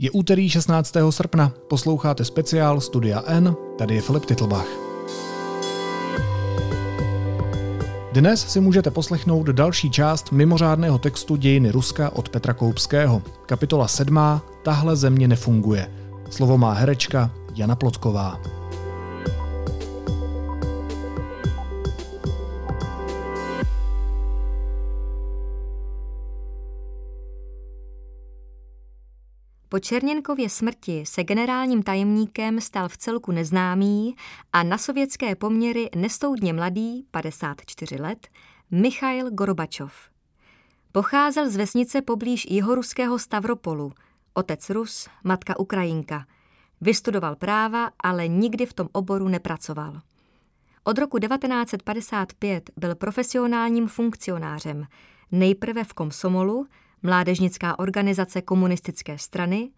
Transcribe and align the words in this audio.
Je 0.00 0.10
úterý 0.10 0.50
16. 0.50 0.94
srpna, 1.10 1.52
posloucháte 1.68 2.24
speciál 2.24 2.80
Studia 2.80 3.22
N, 3.26 3.56
tady 3.78 3.94
je 3.94 4.00
Filip 4.00 4.24
Titlbach. 4.24 4.66
Dnes 8.12 8.48
si 8.52 8.60
můžete 8.60 8.90
poslechnout 8.90 9.46
další 9.46 9.90
část 9.90 10.32
mimořádného 10.32 10.98
textu 10.98 11.36
Dějiny 11.36 11.70
Ruska 11.70 12.10
od 12.10 12.28
Petra 12.28 12.54
Koupského. 12.54 13.22
Kapitola 13.46 13.88
7. 13.88 14.18
Tahle 14.64 14.96
země 14.96 15.28
nefunguje. 15.28 15.90
Slovo 16.30 16.58
má 16.58 16.72
herečka 16.72 17.30
Jana 17.54 17.76
Plotková. 17.76 18.40
Po 29.70 29.78
Černěnkově 29.78 30.48
smrti 30.48 31.06
se 31.06 31.24
generálním 31.24 31.82
tajemníkem 31.82 32.60
stal 32.60 32.88
v 32.88 32.96
celku 32.96 33.32
neznámý 33.32 34.16
a 34.52 34.62
na 34.62 34.78
sovětské 34.78 35.34
poměry 35.34 35.88
nestoudně 35.96 36.52
mladý, 36.52 37.06
54 37.10 37.96
let, 37.96 38.28
Michail 38.70 39.30
Gorbačov. 39.30 39.92
Pocházel 40.92 41.50
z 41.50 41.56
vesnice 41.56 42.02
poblíž 42.02 42.46
jihoruského 42.50 43.18
Stavropolu, 43.18 43.92
otec 44.34 44.70
Rus, 44.70 45.08
matka 45.24 45.58
Ukrajinka. 45.58 46.26
Vystudoval 46.80 47.36
práva, 47.36 47.90
ale 48.00 48.28
nikdy 48.28 48.66
v 48.66 48.72
tom 48.72 48.88
oboru 48.92 49.28
nepracoval. 49.28 50.00
Od 50.84 50.98
roku 50.98 51.18
1955 51.18 52.70
byl 52.76 52.94
profesionálním 52.94 53.88
funkcionářem, 53.88 54.86
nejprve 55.32 55.84
v 55.84 55.92
Komsomolu, 55.92 56.66
mládežnická 57.02 57.78
organizace 57.78 58.42
komunistické 58.42 59.18
strany, 59.18 59.70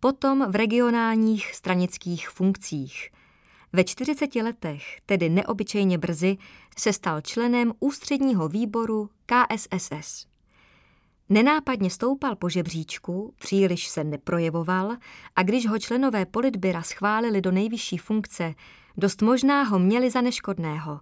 potom 0.00 0.50
v 0.50 0.56
regionálních 0.56 1.54
stranických 1.54 2.28
funkcích. 2.28 3.10
Ve 3.72 3.84
40 3.84 4.36
letech, 4.36 5.00
tedy 5.06 5.28
neobyčejně 5.28 5.98
brzy, 5.98 6.36
se 6.78 6.92
stal 6.92 7.20
členem 7.20 7.72
ústředního 7.80 8.48
výboru 8.48 9.10
KSSS. 9.26 10.26
Nenápadně 11.28 11.90
stoupal 11.90 12.36
po 12.36 12.48
žebříčku, 12.48 13.34
příliš 13.38 13.88
se 13.88 14.04
neprojevoval 14.04 14.96
a 15.36 15.42
když 15.42 15.66
ho 15.66 15.78
členové 15.78 16.26
politbyra 16.26 16.82
schválili 16.82 17.40
do 17.40 17.50
nejvyšší 17.50 17.98
funkce, 17.98 18.54
dost 18.96 19.22
možná 19.22 19.62
ho 19.62 19.78
měli 19.78 20.10
za 20.10 20.20
neškodného, 20.20 21.00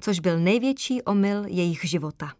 což 0.00 0.20
byl 0.20 0.38
největší 0.38 1.02
omyl 1.02 1.44
jejich 1.46 1.84
života. 1.84 2.32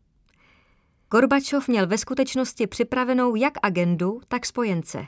Gorbačov 1.15 1.69
měl 1.69 1.87
ve 1.87 1.99
skutečnosti 1.99 2.67
připravenou 2.67 3.35
jak 3.35 3.53
agendu, 3.63 4.21
tak 4.29 4.47
spojence. 4.47 5.07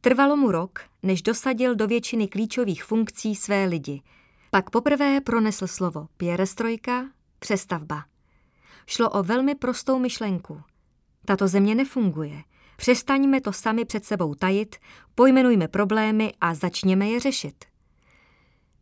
Trvalo 0.00 0.36
mu 0.36 0.50
rok, 0.50 0.80
než 1.02 1.22
dosadil 1.22 1.74
do 1.74 1.86
většiny 1.86 2.28
klíčových 2.28 2.84
funkcí 2.84 3.34
své 3.34 3.64
lidi. 3.64 4.02
Pak 4.50 4.70
poprvé 4.70 5.20
pronesl 5.20 5.66
slovo 5.66 6.06
pěrestrojka, 6.16 7.04
přestavba. 7.38 8.04
Šlo 8.86 9.10
o 9.10 9.22
velmi 9.22 9.54
prostou 9.54 9.98
myšlenku. 9.98 10.60
Tato 11.24 11.48
země 11.48 11.74
nefunguje. 11.74 12.42
Přestaňme 12.76 13.40
to 13.40 13.52
sami 13.52 13.84
před 13.84 14.04
sebou 14.04 14.34
tajit, 14.34 14.76
pojmenujme 15.14 15.68
problémy 15.68 16.32
a 16.40 16.54
začněme 16.54 17.08
je 17.08 17.20
řešit. 17.20 17.64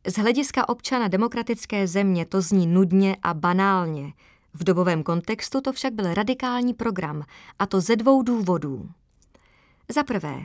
Z 0.07 0.15
hlediska 0.15 0.69
občana 0.69 1.09
demokratické 1.09 1.87
země 1.87 2.27
to 2.27 2.41
zní 2.41 2.67
nudně 2.67 3.17
a 3.23 3.35
banálně– 3.35 4.13
v 4.55 4.65
dobovém 4.65 5.03
kontextu 5.03 5.61
to 5.61 5.73
však 5.73 5.93
byl 5.93 6.15
radikální 6.15 6.75
program, 6.75 7.23
a 7.59 7.67
to 7.67 7.81
ze 7.81 7.97
dvou 7.97 8.23
důvodů. 8.23 8.91
Za 9.89 10.03
prvé, 10.03 10.41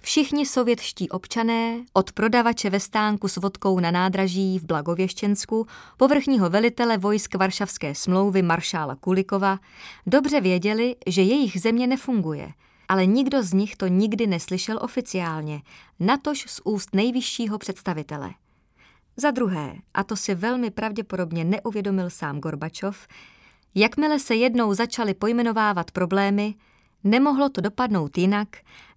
všichni 0.00 0.46
sovětští 0.46 1.08
občané, 1.08 1.84
od 1.92 2.12
prodavače 2.12 2.70
ve 2.70 2.80
stánku 2.80 3.28
s 3.28 3.36
vodkou 3.36 3.80
na 3.80 3.90
nádraží 3.90 4.58
v 4.58 4.64
Blagověštěnsku, 4.64 5.66
povrchního 5.96 6.50
velitele 6.50 6.98
vojsk 6.98 7.34
Varšavské 7.34 7.94
smlouvy 7.94 8.42
maršála 8.42 8.96
Kulikova, 8.96 9.58
dobře 10.06 10.40
věděli, 10.40 10.96
že 11.06 11.22
jejich 11.22 11.60
země 11.60 11.86
nefunguje, 11.86 12.52
ale 12.88 13.06
nikdo 13.06 13.42
z 13.42 13.52
nich 13.52 13.76
to 13.76 13.86
nikdy 13.86 14.26
neslyšel 14.26 14.78
oficiálně, 14.82 15.62
natož 16.00 16.44
z 16.48 16.60
úst 16.64 16.94
nejvyššího 16.94 17.58
představitele. 17.58 18.30
Za 19.16 19.30
druhé, 19.30 19.74
a 19.94 20.04
to 20.04 20.16
si 20.16 20.34
velmi 20.34 20.70
pravděpodobně 20.70 21.44
neuvědomil 21.44 22.10
sám 22.10 22.40
Gorbačov, 22.40 23.06
Jakmile 23.74 24.18
se 24.18 24.34
jednou 24.34 24.74
začaly 24.74 25.14
pojmenovávat 25.14 25.90
problémy, 25.90 26.54
nemohlo 27.04 27.48
to 27.48 27.60
dopadnout 27.60 28.18
jinak, 28.18 28.48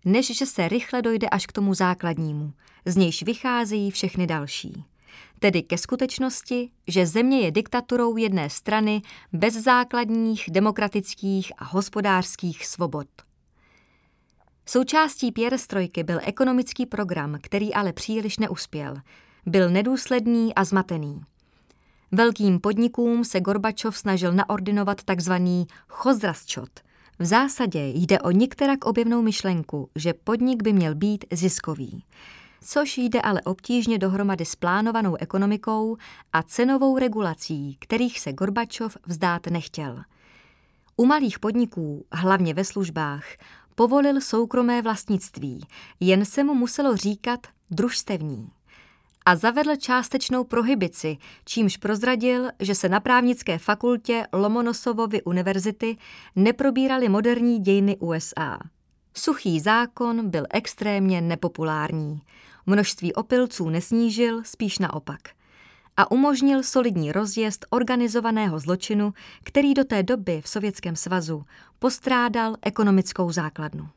než 0.06 0.38
že 0.38 0.46
se 0.46 0.68
rychle 0.68 1.02
dojde 1.02 1.30
až 1.30 1.46
k 1.46 1.52
tomu 1.52 1.74
základnímu, 1.74 2.54
z 2.86 2.96
nějž 2.96 3.24
vycházejí 3.24 3.92
všechny 3.92 4.28
další. 4.28 4.84
Tedy 5.40 5.64
ke 5.64 5.78
skutečnosti, 5.78 6.72
že 6.88 7.06
země 7.06 7.40
je 7.40 7.52
diktaturou 7.52 8.18
jedné 8.18 8.50
strany 8.50 9.02
bez 9.34 9.54
základních 9.54 10.46
demokratických 10.52 11.52
a 11.58 11.66
hospodářských 11.66 12.66
svobod. 12.66 13.08
Součástí 14.66 15.32
pěrestrojky 15.32 16.04
byl 16.04 16.20
ekonomický 16.24 16.86
program, 16.86 17.38
který 17.42 17.74
ale 17.74 17.94
příliš 17.94 18.38
neuspěl. 18.38 18.96
Byl 19.46 19.70
nedůsledný 19.70 20.56
a 20.56 20.64
zmatený. 20.64 21.22
Velkým 22.14 22.60
podnikům 22.60 23.24
se 23.24 23.40
Gorbačov 23.40 23.98
snažil 23.98 24.34
naordinovat 24.34 25.04
takzvaný 25.04 25.68
chozrastčot. 25.88 26.70
V 27.20 27.26
zásadě 27.26 27.92
jde 27.94 28.20
o 28.20 28.32
některak 28.32 28.86
objevnou 28.86 29.22
myšlenku, 29.22 29.90
že 29.96 30.14
podnik 30.14 30.64
by 30.64 30.74
měl 30.74 30.96
být 30.96 31.26
ziskový. 31.32 32.04
Což 32.62 32.98
jde 32.98 33.22
ale 33.22 33.42
obtížně 33.42 33.98
dohromady 33.98 34.46
s 34.46 34.56
plánovanou 34.56 35.16
ekonomikou 35.16 35.98
a 36.34 36.44
cenovou 36.44 36.98
regulací, 36.98 37.78
kterých 37.80 38.20
se 38.20 38.34
Gorbačov 38.34 38.98
vzdát 39.06 39.48
nechtěl. 39.48 40.04
U 40.98 41.06
malých 41.06 41.40
podniků, 41.40 42.06
hlavně 42.12 42.54
ve 42.54 42.66
službách, 42.66 43.26
povolil 43.76 44.22
soukromé 44.22 44.82
vlastnictví, 44.82 45.66
jen 46.00 46.26
se 46.26 46.44
mu 46.44 46.54
muselo 46.54 46.96
říkat 46.96 47.40
družstevní 47.70 48.50
a 49.26 49.36
zavedl 49.36 49.76
částečnou 49.76 50.44
prohibici, 50.44 51.18
čímž 51.46 51.78
prozradil, 51.78 52.50
že 52.60 52.76
se 52.76 52.90
na 52.90 53.00
právnické 53.00 53.58
fakultě 53.58 54.28
Lomonosovovy 54.34 55.24
univerzity 55.24 55.98
neprobíraly 56.36 57.10
moderní 57.10 57.60
dějiny 57.60 57.98
USA. 57.98 58.60
Suchý 59.14 59.60
zákon 59.60 60.30
byl 60.30 60.46
extrémně 60.54 61.22
nepopulární. 61.22 62.22
Množství 62.66 63.14
opilců 63.14 63.70
nesnížil, 63.70 64.44
spíš 64.44 64.80
naopak. 64.80 65.22
A 65.98 66.12
umožnil 66.12 66.64
solidní 66.64 67.12
rozjezd 67.12 67.66
organizovaného 67.70 68.60
zločinu, 68.60 69.14
který 69.44 69.74
do 69.74 69.84
té 69.84 70.04
doby 70.04 70.42
v 70.42 70.50
Sovětském 70.50 70.96
svazu 70.96 71.44
postrádal 71.80 72.56
ekonomickou 72.62 73.32
základnu. 73.32 73.90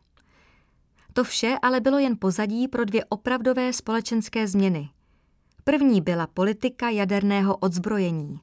To 1.12 1.24
vše 1.24 1.56
ale 1.62 1.80
bylo 1.80 1.98
jen 1.98 2.16
pozadí 2.18 2.68
pro 2.68 2.84
dvě 2.84 3.04
opravdové 3.04 3.72
společenské 3.72 4.46
změny– 4.46 4.90
První 5.64 6.00
byla 6.00 6.26
politika 6.26 6.90
jaderného 6.90 7.56
odzbrojení. 7.56 8.40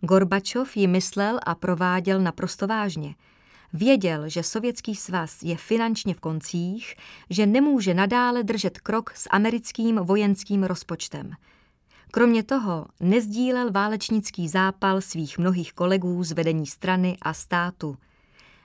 Gorbačov 0.00 0.76
ji 0.76 0.86
myslel 0.86 1.40
a 1.46 1.54
prováděl 1.54 2.20
naprosto 2.20 2.66
vážně. 2.66 3.14
Věděl, 3.72 4.28
že 4.28 4.42
Sovětský 4.42 4.94
svaz 4.94 5.42
je 5.42 5.56
finančně 5.56 6.14
v 6.14 6.20
koncích, 6.20 6.94
že 7.30 7.46
nemůže 7.46 7.94
nadále 7.94 8.42
držet 8.42 8.80
krok 8.80 9.12
s 9.14 9.28
americkým 9.30 9.96
vojenským 9.96 10.64
rozpočtem. 10.64 11.30
Kromě 12.10 12.42
toho 12.42 12.86
nezdílel 13.00 13.72
válečnický 13.72 14.48
zápal 14.48 15.00
svých 15.00 15.38
mnohých 15.38 15.72
kolegů 15.72 16.24
z 16.24 16.32
vedení 16.32 16.66
strany 16.66 17.16
a 17.22 17.34
státu. 17.34 17.96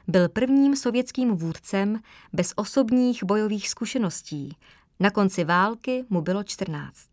Byl 0.08 0.30
prvním 0.30 0.76
sovětským 0.76 1.36
vůdcem 1.36 2.00
bez 2.34 2.54
osobních 2.56 3.24
bojových 3.24 3.70
zkušeností. 3.70 4.58
Na 5.00 5.12
konci 5.12 5.44
války 5.44 6.06
mu 6.10 6.22
bylo 6.22 6.44
14. 6.44 7.13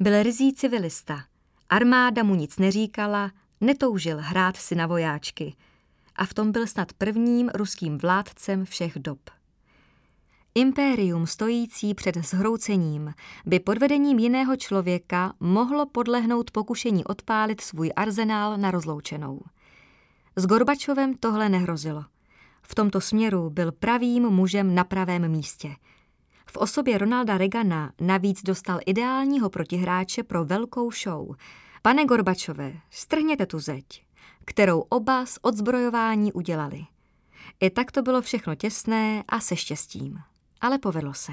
Byl 0.00 0.22
rizí 0.22 0.52
civilista. 0.52 1.24
Armáda 1.68 2.22
mu 2.22 2.34
nic 2.34 2.58
neříkala, 2.58 3.30
netoužil 3.60 4.16
hrát 4.20 4.56
si 4.56 4.74
na 4.74 4.86
vojáčky. 4.86 5.54
A 6.16 6.26
v 6.26 6.34
tom 6.34 6.52
byl 6.52 6.66
snad 6.66 6.92
prvním 6.92 7.48
ruským 7.54 7.98
vládcem 7.98 8.64
všech 8.64 8.98
dob. 8.98 9.18
Impérium 10.54 11.26
stojící 11.26 11.94
před 11.94 12.16
zhroucením 12.16 13.14
by 13.46 13.60
pod 13.60 13.78
vedením 13.78 14.18
jiného 14.18 14.56
člověka 14.56 15.32
mohlo 15.40 15.86
podlehnout 15.86 16.50
pokušení 16.50 17.04
odpálit 17.04 17.60
svůj 17.60 17.92
arzenál 17.96 18.56
na 18.56 18.70
rozloučenou. 18.70 19.40
S 20.36 20.46
Gorbačovem 20.46 21.14
tohle 21.14 21.48
nehrozilo. 21.48 22.04
V 22.62 22.74
tomto 22.74 23.00
směru 23.00 23.50
byl 23.50 23.72
pravým 23.72 24.30
mužem 24.30 24.74
na 24.74 24.84
pravém 24.84 25.28
místě– 25.28 25.76
v 26.50 26.56
osobě 26.56 26.98
Ronalda 26.98 27.38
Reagana 27.38 27.92
navíc 28.00 28.42
dostal 28.42 28.80
ideálního 28.86 29.50
protihráče 29.50 30.22
pro 30.22 30.44
velkou 30.44 30.90
show. 30.90 31.36
Pane 31.82 32.04
Gorbačové, 32.04 32.72
strhněte 32.90 33.46
tu 33.46 33.58
zeď, 33.58 34.06
kterou 34.44 34.80
oba 34.80 35.26
z 35.26 35.38
odzbrojování 35.42 36.32
udělali. 36.32 36.84
I 37.60 37.70
tak 37.70 37.92
to 37.92 38.02
bylo 38.02 38.22
všechno 38.22 38.54
těsné 38.54 39.24
a 39.28 39.40
se 39.40 39.56
štěstím. 39.56 40.18
ale 40.60 40.78
povedlo 40.78 41.14
se. 41.14 41.32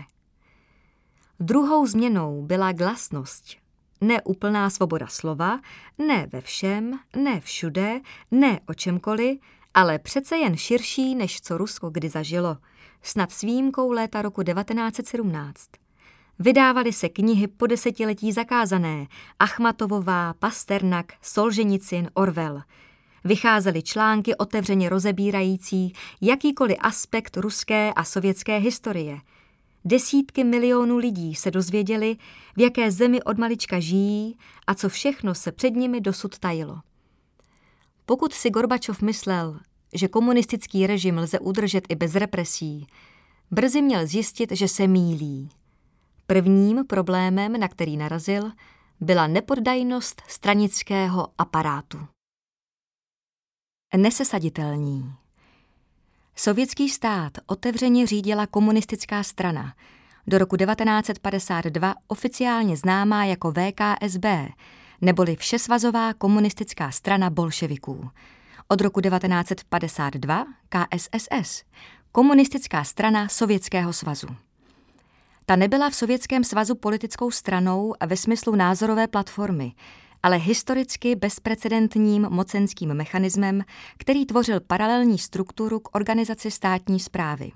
Druhou 1.40 1.88
změnou 1.88 2.42
byla 2.42 2.72
glasnost. 2.72 3.46
Ne 4.02 4.22
úplná 4.22 4.70
svoboda 4.70 5.08
slova, 5.08 5.60
ne 5.98 6.28
ve 6.32 6.42
všem, 6.42 7.00
ne 7.16 7.42
všude, 7.42 8.02
ne 8.32 8.60
o 8.68 8.74
čemkoliv, 8.74 9.40
ale 9.74 10.00
přece 10.00 10.38
jen 10.38 10.58
širší, 10.58 11.16
než 11.16 11.42
co 11.42 11.58
Rusko 11.58 11.90
kdy 11.90 12.10
zažilo, 12.10 12.58
snad 13.04 13.32
s 13.32 13.42
výjimkou 13.42 13.92
léta 13.92 14.22
roku 14.22 14.44
1917. 14.44 15.70
Vydávaly 16.40 16.94
se 16.94 17.10
knihy 17.10 17.48
po 17.48 17.68
desetiletí 17.68 18.32
zakázané, 18.32 19.08
Achmatovová, 19.40 20.34
Pasternak, 20.34 21.14
Solženicin, 21.22 22.10
Orwell. 22.14 22.62
Vycházely 23.24 23.84
články 23.84 24.36
otevřeně 24.36 24.90
rozebírající 24.90 25.94
jakýkoliv 26.22 26.78
aspekt 26.82 27.38
ruské 27.38 27.94
a 27.94 28.04
sovětské 28.04 28.58
historie. 28.58 29.18
Desítky 29.86 30.44
milionů 30.44 30.98
lidí 30.98 31.36
se 31.36 31.52
dozvěděli, 31.52 32.18
v 32.56 32.62
jaké 32.62 32.92
zemi 32.92 33.24
od 33.24 33.38
malička 33.38 33.80
žijí 33.80 34.38
a 34.68 34.74
co 34.74 34.90
všechno 34.90 35.36
se 35.36 35.52
před 35.52 35.70
nimi 35.70 36.02
dosud 36.02 36.40
tajilo. 36.40 36.80
Pokud 38.06 38.34
si 38.34 38.50
Gorbačov 38.50 39.02
myslel, 39.02 39.60
že 39.94 40.08
komunistický 40.08 40.88
režim 40.88 41.18
lze 41.18 41.40
udržet 41.40 41.84
i 41.90 41.96
bez 41.96 42.16
represí, 42.16 42.88
brzy 43.52 43.82
měl 43.82 44.08
zjistit, 44.08 44.52
že 44.52 44.68
se 44.68 44.88
mílí. 44.88 45.50
Prvním 46.28 46.86
problémem, 46.86 47.60
na 47.60 47.68
který 47.68 47.98
narazil, 47.98 48.52
byla 49.00 49.28
nepoddajnost 49.28 50.22
stranického 50.28 51.28
aparátu. 51.38 52.00
Nesesaditelní. 53.98 55.14
Sovětský 56.36 56.90
stát 56.90 57.34
otevřeně 57.46 58.08
řídila 58.08 58.48
komunistická 58.48 59.24
strana, 59.24 59.74
do 60.28 60.38
roku 60.38 60.58
1952 60.58 61.96
oficiálně 62.08 62.78
známá 62.78 63.26
jako 63.26 63.52
VKSB, 63.52 64.26
neboli 65.02 65.36
Všesvazová 65.36 66.14
komunistická 66.14 66.92
strana 66.92 67.30
bolševiků. 67.30 68.10
Od 68.68 68.82
roku 68.82 69.02
1952 69.02 70.46
KSSS, 70.70 71.64
komunistická 72.12 72.84
strana 72.84 73.28
Sovětského 73.28 73.94
svazu. 73.94 74.28
Ta 75.46 75.56
nebyla 75.56 75.90
v 75.90 75.96
Sovětském 75.96 76.44
svazu 76.44 76.76
politickou 76.76 77.32
stranou 77.32 77.94
ve 78.06 78.18
smyslu 78.18 78.56
názorové 78.56 79.08
platformy, 79.08 79.74
ale 80.24 80.38
historicky 80.38 81.16
bezprecedentním 81.16 82.28
mocenským 82.30 82.94
mechanismem, 82.94 83.64
který 83.98 84.26
tvořil 84.26 84.60
paralelní 84.60 85.18
strukturu 85.18 85.80
k 85.80 85.96
organizaci 85.96 86.52
státní 86.52 87.00
zprávy. 87.00 87.52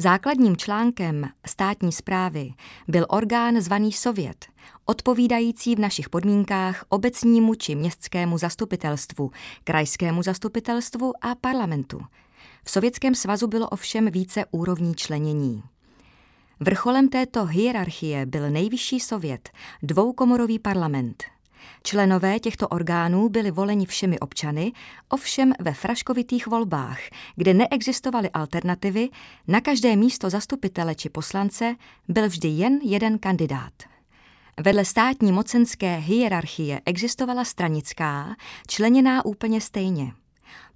Základním 0.00 0.56
článkem 0.56 1.28
státní 1.46 1.92
zprávy 1.92 2.52
byl 2.88 3.06
orgán 3.08 3.60
zvaný 3.60 3.92
Sovět, 3.92 4.46
odpovídající 4.84 5.74
v 5.74 5.78
našich 5.78 6.08
podmínkách 6.08 6.84
obecnímu 6.88 7.54
či 7.54 7.74
městskému 7.74 8.38
zastupitelstvu, 8.38 9.30
krajskému 9.64 10.22
zastupitelstvu 10.22 11.12
a 11.20 11.34
parlamentu. 11.34 12.00
V 12.64 12.70
Sovětském 12.70 13.14
svazu 13.14 13.46
bylo 13.46 13.68
ovšem 13.68 14.10
více 14.10 14.44
úrovní 14.50 14.94
členění. 14.94 15.62
Vrcholem 16.60 17.08
této 17.08 17.44
hierarchie 17.44 18.26
byl 18.26 18.50
nejvyšší 18.50 19.00
sovět, 19.00 19.50
dvoukomorový 19.82 20.58
parlament. 20.58 21.24
Členové 21.82 22.40
těchto 22.40 22.68
orgánů 22.68 23.28
byli 23.28 23.50
voleni 23.50 23.86
všemi 23.86 24.18
občany, 24.18 24.72
ovšem 25.08 25.52
ve 25.60 25.72
fraškovitých 25.72 26.46
volbách, 26.46 26.98
kde 27.36 27.54
neexistovaly 27.54 28.30
alternativy, 28.30 29.08
na 29.48 29.60
každé 29.60 29.96
místo 29.96 30.30
zastupitele 30.30 30.94
či 30.94 31.08
poslance 31.08 31.74
byl 32.08 32.28
vždy 32.28 32.48
jen 32.48 32.78
jeden 32.82 33.18
kandidát. 33.18 33.72
Vedle 34.60 34.84
státní 34.84 35.32
mocenské 35.32 35.96
hierarchie 35.96 36.80
existovala 36.86 37.44
stranická, 37.44 38.36
členěná 38.66 39.24
úplně 39.24 39.60
stejně. 39.60 40.12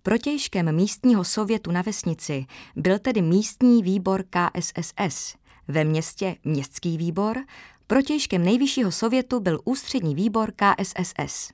Protějškem 0.03 0.75
místního 0.75 1.25
sovětu 1.25 1.71
na 1.71 1.83
vesnici 1.83 2.47
byl 2.77 2.99
tedy 2.99 3.23
místní 3.23 3.83
výbor 3.83 4.25
KSSS, 4.31 5.35
ve 5.69 5.85
městě 5.85 6.37
městský 6.45 6.99
výbor, 6.99 7.37
protějškem 7.87 8.45
nejvyššího 8.45 8.93
sovětu 8.93 9.41
byl 9.41 9.61
ústřední 9.65 10.15
výbor 10.15 10.53
KSSS. 10.53 11.51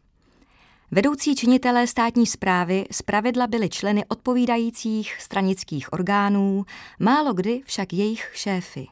Vedoucí 0.90 1.36
činitelé 1.36 1.86
státní 1.86 2.26
zprávy 2.26 2.84
zpravidla 2.90 3.46
byli 3.46 3.68
členy 3.68 4.04
odpovídajících 4.08 5.16
stranických 5.20 5.92
orgánů, 5.92 6.64
málo 6.98 7.34
kdy 7.34 7.62
však 7.64 7.92
jejich 7.92 8.30
šéfy. 8.34 8.86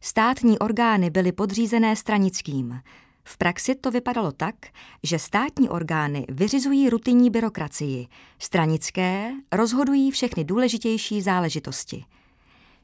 Státní 0.00 0.58
orgány 0.58 1.10
byly 1.10 1.32
podřízené 1.32 1.96
stranickým. 1.96 2.80
V 3.24 3.38
praxi 3.38 3.74
to 3.74 3.90
vypadalo 3.90 4.32
tak, 4.32 4.54
že 5.02 5.18
státní 5.18 5.68
orgány 5.68 6.26
vyřizují 6.28 6.90
rutinní 6.90 7.30
byrokracii, 7.30 8.06
stranické 8.38 9.32
rozhodují 9.52 10.10
všechny 10.10 10.44
důležitější 10.44 11.22
záležitosti. 11.22 12.04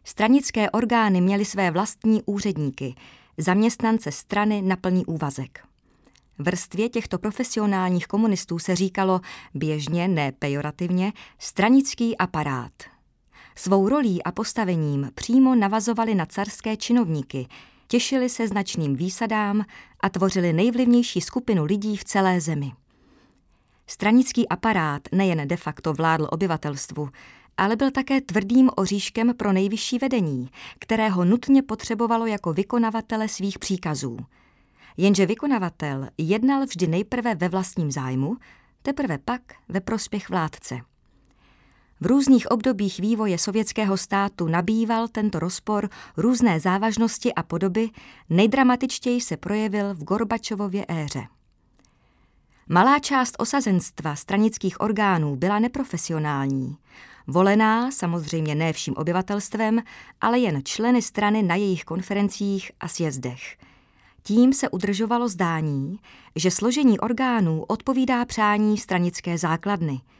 Stranické 0.04 0.70
orgány 0.70 1.20
měly 1.20 1.44
své 1.44 1.70
vlastní 1.70 2.22
úředníky, 2.26 2.94
zaměstnance 3.38 4.12
strany 4.12 4.62
na 4.62 4.76
plný 4.76 5.06
úvazek. 5.06 5.66
Vrstvě 6.38 6.88
těchto 6.88 7.18
profesionálních 7.18 8.06
komunistů 8.06 8.58
se 8.58 8.76
říkalo 8.76 9.20
běžně, 9.54 10.08
ne 10.08 10.32
pejorativně, 10.32 11.12
stranický 11.38 12.18
aparát– 12.18 12.72
Svou 13.56 13.88
rolí 13.88 14.22
a 14.22 14.32
postavením 14.32 15.10
přímo 15.14 15.54
navazovali 15.54 16.14
na 16.14 16.26
carské 16.26 16.76
činovníky, 16.76 17.48
těšili 17.88 18.28
se 18.28 18.48
značným 18.48 18.96
výsadám 18.96 19.64
a 20.00 20.08
tvořili 20.08 20.52
nejvlivnější 20.52 21.20
skupinu 21.20 21.64
lidí 21.64 21.96
v 21.96 22.04
celé 22.04 22.40
zemi. 22.40 22.72
Stranický 23.86 24.48
aparát 24.48 25.02
nejen 25.12 25.48
de 25.48 25.56
facto 25.56 25.92
vládl 25.92 26.28
obyvatelstvu, 26.30 27.08
ale 27.56 27.76
byl 27.76 27.90
také 27.90 28.20
tvrdým 28.20 28.70
oříškem 28.76 29.34
pro 29.36 29.52
nejvyšší 29.52 29.98
vedení, 29.98 30.48
kterého 30.78 31.24
nutně 31.24 31.62
potřebovalo 31.62 32.26
jako 32.26 32.52
vykonavatele 32.52 33.28
svých 33.28 33.58
příkazů. 33.58 34.18
Jenže 34.96 35.26
vykonavatel 35.26 36.08
jednal 36.18 36.64
vždy 36.64 36.86
nejprve 36.86 37.34
ve 37.34 37.48
vlastním 37.48 37.90
zájmu, 37.90 38.36
teprve 38.82 39.18
pak 39.18 39.40
ve 39.68 39.80
prospěch 39.80 40.28
vládce. 40.28 40.80
V 42.00 42.06
různých 42.06 42.50
obdobích 42.50 43.00
vývoje 43.00 43.38
sovětského 43.38 43.96
státu 43.96 44.48
nabýval 44.48 45.08
tento 45.08 45.38
rozpor 45.38 45.88
různé 46.16 46.60
závažnosti 46.60 47.34
a 47.34 47.42
podoby, 47.42 47.90
nejdramatičtěji 48.30 49.20
se 49.20 49.36
projevil 49.36 49.94
v 49.94 50.04
Gorbačovově 50.04 50.84
éře. 50.88 51.26
Malá 52.68 52.98
část 52.98 53.34
osazenstva 53.38 54.16
stranických 54.16 54.80
orgánů 54.80 55.36
byla 55.36 55.58
neprofesionální, 55.58 56.76
volená 57.26 57.90
samozřejmě 57.90 58.54
ne 58.54 58.72
vším 58.72 58.94
obyvatelstvem, 58.96 59.82
ale 60.20 60.38
jen 60.38 60.60
členy 60.64 61.02
strany 61.02 61.42
na 61.42 61.54
jejich 61.54 61.84
konferencích 61.84 62.72
a 62.80 62.88
sjezdech. 62.88 63.56
Tím 64.22 64.52
se 64.52 64.68
udržovalo 64.68 65.28
zdání, 65.28 65.98
že 66.36 66.50
složení 66.50 67.00
orgánů 67.00 67.64
odpovídá 67.68 68.24
přání 68.24 68.78
stranické 68.78 69.38
základny– 69.38 70.00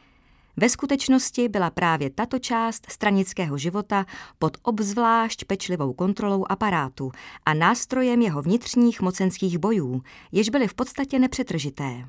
ve 0.57 0.69
skutečnosti 0.69 1.49
byla 1.49 1.69
právě 1.69 2.09
tato 2.09 2.39
část 2.39 2.91
stranického 2.91 3.57
života 3.57 4.05
pod 4.39 4.57
obzvlášť 4.63 5.45
pečlivou 5.45 5.93
kontrolou 5.93 6.45
aparátu 6.49 7.11
a 7.45 7.53
nástrojem 7.53 8.21
jeho 8.21 8.41
vnitřních 8.41 9.01
mocenských 9.01 9.57
bojů, 9.57 10.01
jež 10.31 10.49
byly 10.49 10.67
v 10.67 10.73
podstatě 10.73 11.19
nepřetržité. 11.19 12.05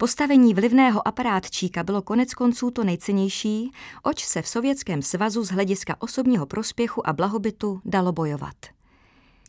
Postavení 0.00 0.54
vlivného 0.54 1.08
aparátčíka 1.08 1.82
bylo 1.82 2.02
konec 2.02 2.34
konců 2.34 2.70
to 2.70 2.84
nejcennější, 2.84 3.72
oč 4.02 4.24
se 4.24 4.42
v 4.42 4.48
Sovětském 4.48 5.02
svazu 5.02 5.44
z 5.44 5.50
hlediska 5.50 5.96
osobního 5.98 6.46
prospěchu 6.46 7.08
a 7.08 7.12
blahobytu 7.12 7.80
dalo 7.84 8.12
bojovat. 8.12 8.54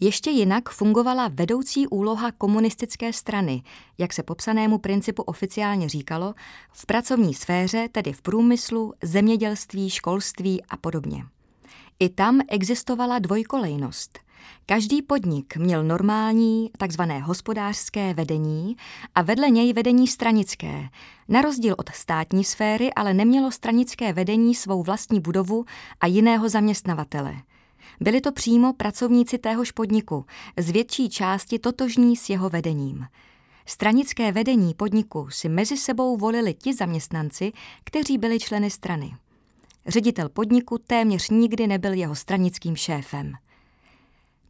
Ještě 0.01 0.29
jinak 0.29 0.69
fungovala 0.69 1.27
vedoucí 1.27 1.87
úloha 1.87 2.31
komunistické 2.31 3.13
strany, 3.13 3.63
jak 3.97 4.13
se 4.13 4.23
popsanému 4.23 4.77
principu 4.77 5.21
oficiálně 5.21 5.89
říkalo, 5.89 6.33
v 6.71 6.85
pracovní 6.85 7.33
sféře, 7.33 7.89
tedy 7.91 8.13
v 8.13 8.21
průmyslu, 8.21 8.93
zemědělství, 9.03 9.89
školství 9.89 10.63
a 10.69 10.77
podobně. 10.77 11.25
I 11.99 12.09
tam 12.09 12.41
existovala 12.47 13.19
dvojkolejnost. 13.19 14.19
Každý 14.65 15.01
podnik 15.01 15.57
měl 15.57 15.83
normální, 15.83 16.69
takzvané 16.77 17.19
hospodářské 17.19 18.13
vedení 18.13 18.75
a 19.15 19.21
vedle 19.21 19.49
něj 19.49 19.73
vedení 19.73 20.07
stranické. 20.07 20.89
Na 21.27 21.41
rozdíl 21.41 21.75
od 21.77 21.89
státní 21.89 22.43
sféry 22.43 22.93
ale 22.93 23.13
nemělo 23.13 23.51
stranické 23.51 24.13
vedení 24.13 24.55
svou 24.55 24.83
vlastní 24.83 25.19
budovu 25.19 25.65
a 26.01 26.07
jiného 26.07 26.49
zaměstnavatele– 26.49 27.35
byli 27.99 28.21
to 28.21 28.31
přímo 28.31 28.73
pracovníci 28.73 29.37
téhož 29.37 29.71
podniku, 29.71 30.25
z 30.57 30.69
větší 30.69 31.09
části 31.09 31.59
totožní 31.59 32.15
s 32.15 32.29
jeho 32.29 32.49
vedením. 32.49 33.07
Stranické 33.65 34.31
vedení 34.31 34.73
podniku 34.73 35.29
si 35.29 35.49
mezi 35.49 35.77
sebou 35.77 36.17
volili 36.17 36.53
ti 36.53 36.73
zaměstnanci, 36.73 37.51
kteří 37.83 38.17
byli 38.17 38.39
členy 38.39 38.69
strany. 38.69 39.15
Ředitel 39.87 40.29
podniku 40.29 40.77
téměř 40.77 41.29
nikdy 41.29 41.67
nebyl 41.67 41.93
jeho 41.93 42.15
stranickým 42.15 42.75
šéfem. 42.75 43.33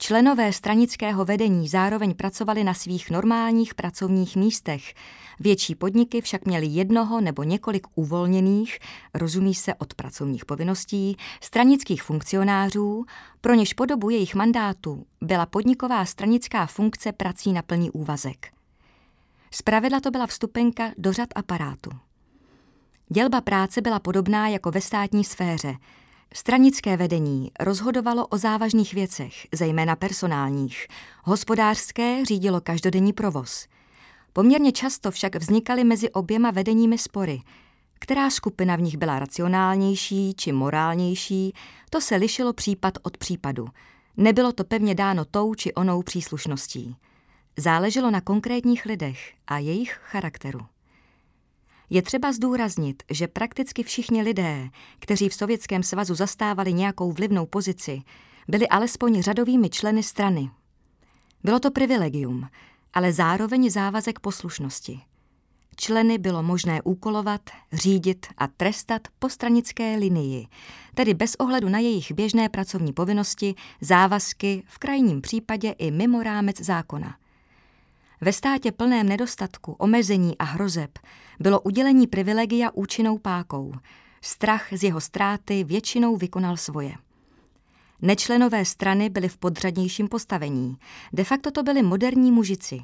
Členové 0.01 0.53
stranického 0.53 1.25
vedení 1.25 1.67
zároveň 1.67 2.13
pracovali 2.15 2.63
na 2.63 2.73
svých 2.73 3.09
normálních 3.09 3.75
pracovních 3.75 4.35
místech. 4.35 4.93
Větší 5.39 5.75
podniky 5.75 6.21
však 6.21 6.45
měly 6.45 6.65
jednoho 6.65 7.21
nebo 7.21 7.43
několik 7.43 7.87
uvolněných, 7.95 8.79
rozumí 9.13 9.55
se 9.55 9.75
od 9.75 9.93
pracovních 9.93 10.45
povinností, 10.45 11.17
stranických 11.41 12.03
funkcionářů, 12.03 13.05
pro 13.41 13.53
něž 13.53 13.73
po 13.73 13.85
dobu 13.85 14.09
jejich 14.09 14.35
mandátu 14.35 15.05
byla 15.21 15.45
podniková 15.45 16.05
stranická 16.05 16.65
funkce 16.65 17.11
prací 17.11 17.53
na 17.53 17.61
plný 17.61 17.91
úvazek. 17.91 18.47
Zpravidla 19.51 19.99
to 19.99 20.11
byla 20.11 20.27
vstupenka 20.27 20.91
do 20.97 21.13
řad 21.13 21.29
aparátu. 21.35 21.89
Dělba 23.09 23.41
práce 23.41 23.81
byla 23.81 23.99
podobná 23.99 24.47
jako 24.47 24.71
ve 24.71 24.81
státní 24.81 25.23
sféře– 25.23 25.75
Stranické 26.33 26.97
vedení 26.97 27.51
rozhodovalo 27.59 28.27
o 28.27 28.37
závažných 28.37 28.93
věcech, 28.93 29.33
zejména 29.53 29.95
personálních. 29.95 30.87
Hospodářské 31.23 32.25
řídilo 32.25 32.61
každodenní 32.61 33.13
provoz. 33.13 33.67
Poměrně 34.33 34.71
často 34.71 35.11
však 35.11 35.35
vznikaly 35.35 35.83
mezi 35.83 36.09
oběma 36.09 36.51
vedeními 36.51 36.97
spory. 36.97 37.41
Která 37.99 38.29
skupina 38.29 38.75
v 38.75 38.81
nich 38.81 38.97
byla 38.97 39.19
racionálnější 39.19 40.33
či 40.33 40.51
morálnější, 40.51 41.53
to 41.89 42.01
se 42.01 42.15
lišilo 42.15 42.53
případ 42.53 42.93
od 43.01 43.17
případu. 43.17 43.67
Nebylo 44.17 44.51
to 44.51 44.63
pevně 44.63 44.95
dáno 44.95 45.25
tou 45.25 45.55
či 45.55 45.73
onou 45.73 46.01
příslušností. 46.03 46.95
Záleželo 47.57 48.11
na 48.11 48.21
konkrétních 48.21 48.85
lidech 48.85 49.33
a 49.47 49.57
jejich 49.57 49.99
charakteru. 50.03 50.59
Je 51.89 52.01
třeba 52.01 52.31
zdůraznit, 52.31 53.03
že 53.11 53.27
prakticky 53.27 53.83
všichni 53.83 54.21
lidé, 54.21 54.69
kteří 54.99 55.29
v 55.29 55.33
Sovětském 55.33 55.83
svazu 55.83 56.15
zastávali 56.15 56.73
nějakou 56.73 57.11
vlivnou 57.11 57.45
pozici, 57.45 58.01
byli 58.47 58.67
alespoň 58.67 59.21
řadovými 59.21 59.69
členy 59.69 60.03
strany. 60.03 60.49
Bylo 61.43 61.59
to 61.59 61.71
privilegium, 61.71 62.47
ale 62.93 63.13
zároveň 63.13 63.69
závazek 63.69 64.19
poslušnosti. 64.19 64.99
Členy 65.75 66.17
bylo 66.17 66.43
možné 66.43 66.81
úkolovat, 66.81 67.41
řídit 67.73 68.25
a 68.37 68.47
trestat 68.47 69.01
po 69.19 69.29
stranické 69.29 69.95
linii, 69.95 70.47
tedy 70.93 71.13
bez 71.13 71.35
ohledu 71.35 71.69
na 71.69 71.79
jejich 71.79 72.11
běžné 72.11 72.49
pracovní 72.49 72.93
povinnosti, 72.93 73.55
závazky, 73.81 74.63
v 74.67 74.79
krajním 74.79 75.21
případě 75.21 75.71
i 75.71 75.91
mimo 75.91 76.23
rámec 76.23 76.61
zákona– 76.61 77.15
ve 78.21 78.33
státě 78.33 78.71
plném 78.71 79.09
nedostatku, 79.09 79.71
omezení 79.71 80.37
a 80.37 80.43
hrozeb 80.43 80.99
bylo 81.39 81.61
udělení 81.61 82.07
privilegia 82.07 82.71
účinnou 82.73 83.17
pákou. 83.17 83.73
Strach 84.21 84.67
z 84.71 84.83
jeho 84.83 85.01
ztráty 85.01 85.63
většinou 85.63 86.17
vykonal 86.17 86.57
svoje. 86.57 86.93
Nečlenové 88.01 88.65
strany 88.65 89.09
byly 89.09 89.29
v 89.29 89.37
podřadnějším 89.37 90.07
postavení. 90.07 90.77
De 91.13 91.23
facto 91.23 91.51
to 91.51 91.63
byli 91.63 91.83
moderní 91.83 92.31
mužici. 92.31 92.81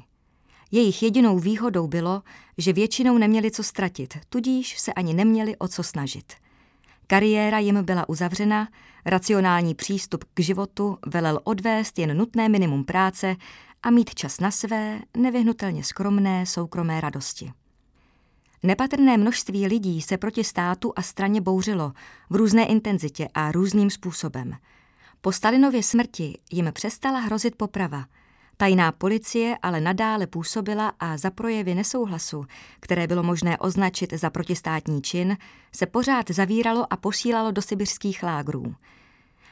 Jejich 0.70 1.02
jedinou 1.02 1.38
výhodou 1.38 1.86
bylo, 1.86 2.22
že 2.58 2.72
většinou 2.72 3.18
neměli 3.18 3.50
co 3.50 3.62
ztratit, 3.62 4.18
tudíž 4.28 4.78
se 4.78 4.92
ani 4.92 5.14
neměli 5.14 5.56
o 5.56 5.68
co 5.68 5.82
snažit. 5.82 6.32
Kariéra 7.06 7.58
jim 7.58 7.84
byla 7.84 8.08
uzavřena, 8.08 8.68
racionální 9.04 9.74
přístup 9.74 10.24
k 10.34 10.40
životu 10.40 10.98
velel 11.06 11.40
odvést 11.44 11.98
jen 11.98 12.16
nutné 12.16 12.48
minimum 12.48 12.84
práce 12.84 13.36
a 13.86 13.90
mít 13.90 14.14
čas 14.14 14.40
na 14.40 14.50
své, 14.50 15.00
nevyhnutelně 15.16 15.84
skromné, 15.84 16.46
soukromé 16.46 17.00
radosti. 17.00 17.52
Nepatrné 18.62 19.16
množství 19.16 19.66
lidí 19.66 20.02
se 20.02 20.18
proti 20.18 20.44
státu 20.44 20.92
a 20.96 21.02
straně 21.02 21.40
bouřilo 21.40 21.92
v 22.30 22.36
různé 22.36 22.66
intenzitě 22.66 23.28
a 23.34 23.52
různým 23.52 23.90
způsobem. 23.90 24.56
Po 25.20 25.32
Stalinově 25.32 25.82
smrti 25.82 26.38
jim 26.52 26.70
přestala 26.72 27.20
hrozit 27.20 27.56
poprava. 27.56 28.04
Tajná 28.56 28.92
policie 28.92 29.56
ale 29.62 29.80
nadále 29.80 30.26
působila 30.26 30.92
a 31.00 31.16
za 31.16 31.30
projevy 31.30 31.74
nesouhlasu, 31.74 32.44
které 32.80 33.06
bylo 33.06 33.22
možné 33.22 33.58
označit 33.58 34.12
za 34.12 34.30
protistátní 34.30 35.02
čin, 35.02 35.36
se 35.72 35.86
pořád 35.86 36.30
zavíralo 36.30 36.92
a 36.92 36.96
posílalo 36.96 37.50
do 37.50 37.62
sibirských 37.62 38.22
lágrů. 38.22 38.74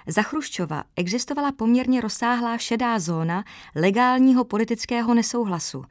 Za 0.07 0.23
Chruščova 0.23 0.85
existovala 0.97 1.53
poměrně 1.53 2.01
rozsáhlá 2.01 2.59
šedá 2.59 2.99
zóna 2.99 3.45
legálního 3.75 4.45
politického 4.45 5.15
nesouhlasu, 5.15 5.85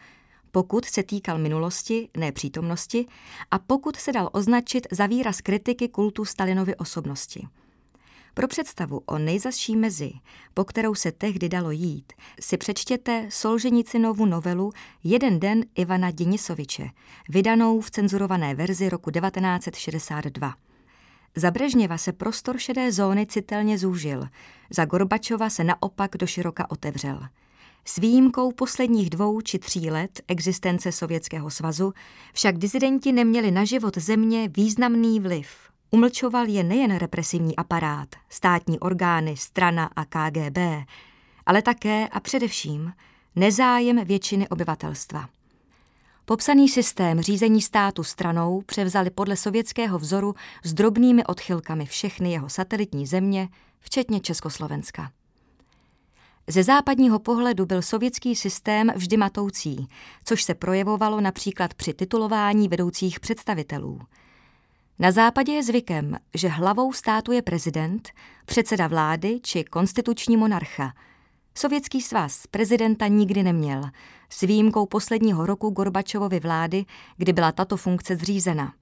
pokud 0.51 0.86
se 0.86 1.03
týkal 1.03 1.38
minulosti, 1.38 2.10
ne 2.17 2.32
přítomnosti, 2.32 3.05
a 3.51 3.60
pokud 3.60 3.96
se 3.96 4.12
dal 4.12 4.29
označit 4.34 4.88
za 4.91 5.05
výraz 5.05 5.41
kritiky 5.41 5.88
kultu 5.88 6.25
Stalinovy 6.25 6.75
osobnosti. 6.75 7.48
Pro 8.34 8.48
představu 8.48 9.01
o 9.05 9.17
nejzasší 9.17 9.75
mezi, 9.75 10.12
po 10.53 10.65
kterou 10.65 10.96
se 10.96 11.12
tehdy 11.12 11.50
dalo 11.50 11.72
jít, 11.72 12.13
si 12.39 12.58
přečtěte 12.58 13.25
Solženicinovu 13.29 14.25
novelu 14.25 14.72
Jeden 15.03 15.39
den 15.39 15.65
Ivana 15.75 16.12
Dinisoviče, 16.12 16.89
vydanou 17.29 17.82
v 17.82 17.91
cenzurované 17.91 18.55
verzi 18.55 18.89
roku 18.89 19.12
1962. 19.12 20.53
Za 21.35 21.51
Brežněva 21.51 21.97
se 21.97 22.11
prostor 22.11 22.57
šedé 22.57 22.91
zóny 22.91 23.25
citelně 23.25 23.77
zúžil, 23.77 24.27
za 24.69 24.85
Gorbačova 24.85 25.49
se 25.49 25.63
naopak 25.63 26.17
do 26.17 26.27
široka 26.27 26.71
otevřel. 26.71 27.19
S 27.85 27.97
výjimkou 27.97 28.51
posledních 28.51 29.09
dvou 29.09 29.41
či 29.41 29.59
tří 29.59 29.89
let 29.89 30.21
existence 30.27 30.91
Sovětského 30.91 31.49
svazu 31.49 31.93
však 32.33 32.57
dizidenti 32.57 33.11
neměli 33.11 33.51
na 33.51 33.65
život 33.65 33.97
země 33.97 34.47
významný 34.47 35.19
vliv. 35.19 35.47
Umlčoval 35.91 36.47
je 36.47 36.63
nejen 36.63 36.95
represivní 36.95 37.55
aparát, 37.55 38.09
státní 38.29 38.79
orgány, 38.79 39.37
strana 39.37 39.89
a 39.95 40.05
KGB, 40.05 40.57
ale 41.45 41.61
také 41.61 42.07
a 42.07 42.19
především 42.19 42.93
nezájem 43.35 44.05
většiny 44.05 44.49
obyvatelstva. 44.49 45.29
Popsaný 46.25 46.70
systém 46.70 47.22
řízení 47.22 47.62
státu 47.62 48.03
stranou 48.03 48.62
převzali 48.62 49.10
podle 49.10 49.38
sovětského 49.38 50.00
vzoru 50.00 50.36
s 50.63 50.74
drobnými 50.74 51.24
odchylkami 51.24 51.86
všechny 51.86 52.32
jeho 52.32 52.50
satelitní 52.50 53.08
země, 53.08 53.50
včetně 53.80 54.20
Československa. 54.20 55.12
Ze 56.48 56.63
západního 56.63 57.20
pohledu 57.20 57.65
byl 57.65 57.82
sovětský 57.82 58.36
systém 58.36 58.92
vždy 58.96 59.18
matoucí, 59.18 59.88
což 60.25 60.44
se 60.44 60.53
projevovalo 60.53 61.22
například 61.22 61.74
při 61.74 61.94
titulování 61.94 62.68
vedoucích 62.68 63.20
představitelů. 63.20 64.00
Na 65.00 65.12
západě 65.12 65.51
je 65.51 65.63
zvykem, 65.63 66.18
že 66.34 66.48
hlavou 66.48 66.94
státu 66.94 67.32
je 67.32 67.42
prezident, 67.42 68.10
předseda 68.46 68.88
vlády 68.88 69.39
či 69.44 69.63
konstituční 69.63 70.38
monarcha– 70.38 70.94
Sovětský 71.55 72.01
svaz 72.01 72.48
prezidenta 72.48 73.07
nikdy 73.07 73.43
neměl, 73.43 73.83
s 74.29 74.41
výjimkou 74.41 74.86
posledního 74.86 75.45
roku 75.45 75.69
Gorbačovovy 75.69 76.39
vlády, 76.39 76.86
kdy 77.17 77.33
byla 77.33 77.51
tato 77.51 77.77
funkce 77.77 78.15
zřízena. 78.15 78.74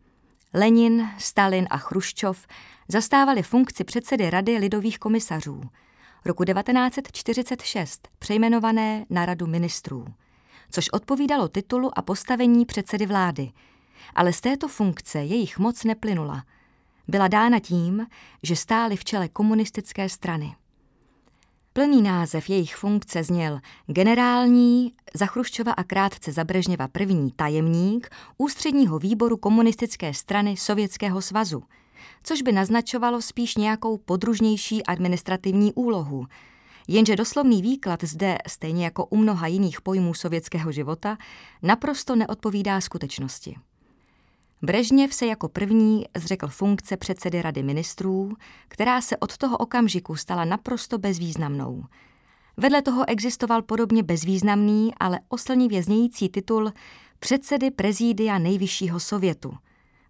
Lenin, 0.54 1.10
Stalin 1.18 1.68
a 1.70 1.78
Chruščov 1.78 2.48
zastávali 2.88 3.44
funkci 3.44 3.84
předsedy 3.84 4.30
Rady 4.30 4.58
lidových 4.58 5.00
komisařů. 5.00 5.62
Roku 6.25 6.44
1946 6.44 8.08
přejmenované 8.20 9.06
na 9.10 9.25
Radu 9.25 9.48
ministrů, 9.48 10.06
což 10.72 10.90
odpovídalo 10.90 11.48
titulu 11.48 12.00
a 12.00 12.01
postavení 12.01 12.66
předsedy 12.66 13.06
vlády. 13.06 13.51
Ale 14.16 14.34
z 14.34 14.42
této 14.42 14.68
funkce 14.68 15.20
jejich 15.20 15.60
moc 15.60 15.84
neplynula. 15.84 16.44
Byla 17.08 17.28
dána 17.28 17.60
tím, 17.60 18.08
že 18.44 18.56
stáli 18.56 18.98
v 18.98 19.04
čele 19.04 19.28
komunistické 19.28 20.10
strany. 20.10 20.56
Plný 21.74 22.01
název 22.01 22.50
jejich 22.50 22.75
funkce 22.75 23.24
zněl 23.24 23.60
generální 23.88 24.94
za 25.13 25.25
Chruščova 25.25 25.72
a 25.72 25.84
krátce 25.84 26.32
za 26.32 26.44
Brežněva 26.44 26.88
první 26.88 27.32
tajemník 27.32 28.10
ústředního 28.38 29.00
výboru 29.00 29.38
komunistické 29.38 30.13
strany 30.13 30.58
Sovětského 30.58 31.22
svazu, 31.22 31.63
což 32.24 32.42
by 32.42 32.51
naznačovalo 32.51 33.22
spíš 33.22 33.56
nějakou 33.56 33.98
podružnější 33.98 34.86
administrativní 34.86 35.74
úlohu. 35.74 36.25
Jenže 36.88 37.16
doslovný 37.16 37.62
výklad 37.62 38.04
zde, 38.04 38.38
stejně 38.48 38.86
jako 38.86 39.06
u 39.06 39.18
mnoha 39.18 39.48
jiných 39.48 39.82
pojmů 39.82 40.13
sovětského 40.13 40.72
života, 40.72 41.18
naprosto 41.62 42.16
neodpovídá 42.16 42.82
skutečnosti. 42.82 43.56
Brežněv 44.63 45.13
se 45.13 45.25
jako 45.25 45.50
první 45.50 46.06
zřekl 46.18 46.48
funkce 46.48 46.98
předsedy 46.98 47.41
rady 47.41 47.63
ministrů, 47.63 48.34
která 48.68 49.01
se 49.01 49.18
od 49.18 49.38
toho 49.38 49.58
okamžiku 49.58 50.15
stala 50.15 50.46
naprosto 50.46 50.98
bezvýznamnou. 50.98 51.84
Vedle 52.58 52.82
toho 52.82 53.10
existoval 53.10 53.62
podobně 53.62 54.03
bezvýznamný, 54.03 54.94
ale 55.00 55.20
oslnivě 55.30 55.84
znějící 55.84 56.30
titul 56.30 56.72
předsedy 57.20 57.72
prezídia 57.72 58.38
nejvyššího 58.38 59.00
sovětu. 59.00 59.53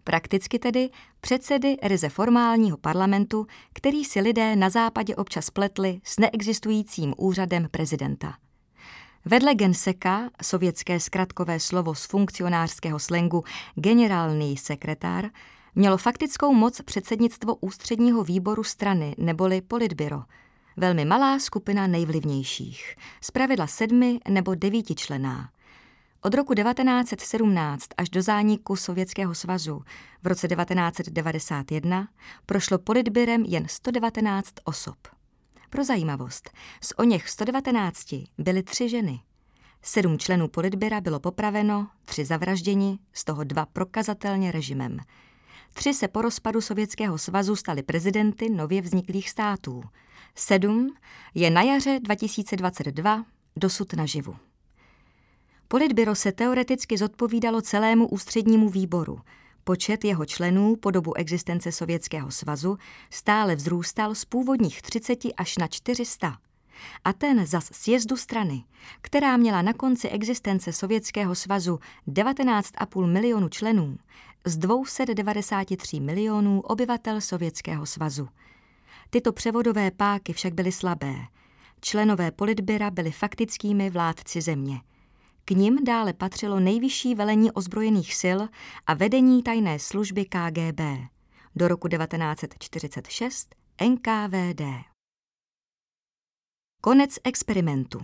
Prakticky 0.03 0.59
tedy 0.59 0.89
předsedy 1.21 1.77
ryze 1.83 2.09
formálního 2.09 2.77
parlamentu, 2.77 3.47
který 3.73 4.05
si 4.05 4.21
lidé 4.21 4.55
na 4.55 4.69
západě 4.69 5.15
občas 5.15 5.49
pletli 5.49 6.01
s 6.03 6.19
neexistujícím 6.19 7.13
úřadem 7.17 7.67
prezidenta. 7.71 8.33
Vedle 9.25 9.55
genseka, 9.55 10.29
sovětské 10.41 10.99
zkratkové 10.99 11.59
slovo 11.59 11.95
z 11.95 12.05
funkcionářského 12.05 12.99
slengu 12.99 13.43
generální 13.75 14.57
sekretár, 14.57 15.29
Mělo 15.75 15.97
faktickou 15.97 16.53
moc 16.53 16.81
předsednictvo 16.81 17.55
ústředního 17.55 18.23
výboru 18.23 18.63
strany 18.63 19.15
neboli 19.17 19.61
politbyro, 19.61 20.23
velmi 20.77 21.05
malá 21.05 21.39
skupina 21.39 21.87
nejvlivnějších, 21.87 22.95
zpravidla 23.21 23.67
sedmi 23.67 24.19
nebo 24.29 24.55
devíti 24.55 24.95
člená. 24.95 25.49
Od 26.21 26.33
roku 26.33 26.53
1917 26.53 27.87
až 27.97 28.09
do 28.09 28.21
zániku 28.21 28.75
Sovětského 28.75 29.35
svazu 29.35 29.83
v 30.23 30.27
roce 30.27 30.47
1991 30.47 32.07
prošlo 32.45 32.77
politbyrem 32.77 33.43
jen 33.43 33.65
119 33.67 34.53
osob. 34.63 34.97
Pro 35.71 35.83
zajímavost, 35.83 36.49
z 36.81 36.93
o 36.97 37.03
něch 37.03 37.29
119 37.29 38.15
byly 38.37 38.63
tři 38.63 38.89
ženy. 38.89 39.19
Sedm 39.81 40.19
členů 40.19 40.47
politbyra 40.47 41.01
bylo 41.01 41.19
popraveno, 41.19 41.87
tři 42.05 42.25
zavražděni, 42.25 42.99
z 43.13 43.23
toho 43.23 43.43
dva 43.43 43.65
prokazatelně 43.65 44.51
režimem. 44.51 44.97
Tři 45.73 45.93
se 45.93 46.07
po 46.07 46.21
rozpadu 46.21 46.61
Sovětského 46.61 47.17
svazu 47.17 47.55
stali 47.55 47.83
prezidenty 47.83 48.49
nově 48.49 48.81
vzniklých 48.81 49.29
států. 49.29 49.83
Sedm 50.35 50.95
je 51.33 51.49
na 51.49 51.61
jaře 51.61 51.99
2022 52.03 53.25
dosud 53.55 53.93
naživu. 53.93 54.35
Politbyro 55.67 56.15
se 56.15 56.31
teoreticky 56.31 56.97
zodpovídalo 56.97 57.61
celému 57.61 58.07
ústřednímu 58.07 58.69
výboru. 58.69 59.19
Počet 59.63 60.03
jeho 60.03 60.25
členů 60.25 60.75
po 60.75 60.91
dobu 60.91 61.13
existence 61.17 61.71
Sovětského 61.71 62.31
svazu 62.31 62.77
stále 63.09 63.55
vzrůstal 63.55 64.15
z 64.15 64.25
původních 64.25 64.81
30 64.81 65.19
až 65.37 65.57
na 65.57 65.67
400. 65.67 66.37
A 67.03 67.13
ten 67.13 67.45
zas 67.45 67.65
sjezdu 67.71 68.17
strany, 68.17 68.63
která 69.01 69.37
měla 69.37 69.61
na 69.61 69.73
konci 69.73 70.09
existence 70.09 70.73
Sovětského 70.73 71.35
svazu 71.35 71.79
19,5 72.07 73.05
milionu 73.05 73.49
členů 73.49 73.97
z 74.45 74.57
293 74.57 75.99
milionů 75.99 76.61
obyvatel 76.61 77.21
Sovětského 77.21 77.85
svazu. 77.85 78.29
Tyto 79.09 79.33
převodové 79.33 79.91
páky 79.91 80.33
však 80.33 80.53
byly 80.53 80.71
slabé. 80.71 81.15
Členové 81.81 82.31
politbyra 82.31 82.91
byli 82.91 83.11
faktickými 83.11 83.89
vládci 83.89 84.41
země– 84.41 84.81
k 85.45 85.51
nim 85.51 85.83
dále 85.83 86.13
patřilo 86.13 86.59
nejvyšší 86.59 87.15
velení 87.15 87.51
ozbrojených 87.51 88.15
sil 88.21 88.39
a 88.87 88.93
vedení 88.93 89.43
tajné 89.43 89.79
služby 89.79 90.25
KGB. 90.25 90.81
Do 91.55 91.67
roku 91.67 91.87
1946 91.87 93.55
NKVD. 93.89 94.61
Konec 96.81 97.19
experimentu. 97.23 97.99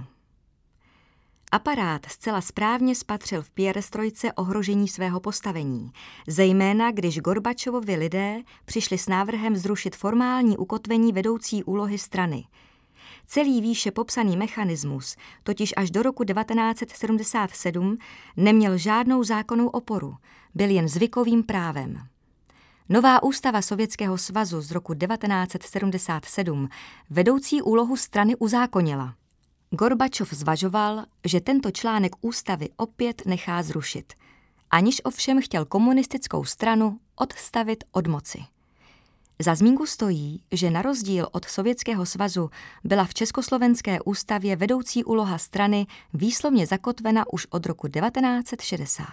Aparát 1.51 2.05
zcela 2.05 2.41
správně 2.41 2.95
spatřil 2.95 3.41
v 3.41 3.51
Pěrestrojce 3.51 4.33
ohrožení 4.33 4.87
svého 4.87 5.19
postavení, 5.19 5.91
zejména 6.27 6.91
když 6.91 7.19
Gorbačovovi 7.19 7.95
lidé 7.95 8.41
přišli 8.65 8.97
s 8.97 9.07
návrhem 9.07 9.55
zrušit 9.55 9.95
formální 9.95 10.57
ukotvení 10.57 11.13
vedoucí 11.13 11.63
úlohy 11.63 11.97
strany– 11.97 12.43
Celý 13.27 13.61
výše 13.61 13.91
popsaný 13.91 14.37
mechanismus 14.37 15.15
totiž 15.43 15.73
až 15.77 15.91
do 15.91 16.03
roku 16.03 16.23
1977 16.23 17.97
neměl 18.37 18.77
žádnou 18.77 19.23
zákonnou 19.23 19.67
oporu, 19.67 20.15
byl 20.55 20.69
jen 20.69 20.87
zvykovým 20.87 21.43
právem. 21.43 22.07
Nová 22.89 23.23
ústava 23.23 23.61
Sovětského 23.61 24.17
svazu 24.17 24.61
z 24.61 24.71
roku 24.71 24.93
1977 24.93 26.69
vedoucí 27.09 27.61
úlohu 27.61 27.97
strany 27.97 28.35
uzákonila. 28.35 29.15
Gorbačov 29.69 30.33
zvažoval, 30.33 31.05
že 31.25 31.41
tento 31.41 31.71
článek 31.71 32.11
ústavy 32.21 32.69
opět 32.77 33.21
nechá 33.25 33.63
zrušit, 33.63 34.13
aniž 34.71 35.01
ovšem 35.03 35.41
chtěl 35.41 35.65
komunistickou 35.65 36.43
stranu 36.43 36.99
odstavit 37.15 37.83
od 37.91 38.07
moci. 38.07 38.56
Za 39.39 39.55
zmínku 39.55 39.85
stojí, 39.85 40.43
že 40.51 40.69
na 40.69 40.81
rozdíl 40.81 41.27
od 41.31 41.45
Sovětského 41.45 42.05
svazu 42.05 42.49
byla 42.83 43.05
v 43.05 43.13
Československé 43.13 44.01
ústavě 44.01 44.55
vedoucí 44.55 45.03
úloha 45.03 45.37
strany 45.37 45.87
výslovně 46.13 46.67
zakotvena 46.67 47.25
už 47.33 47.47
od 47.49 47.65
roku 47.65 47.87
1960. 47.87 49.05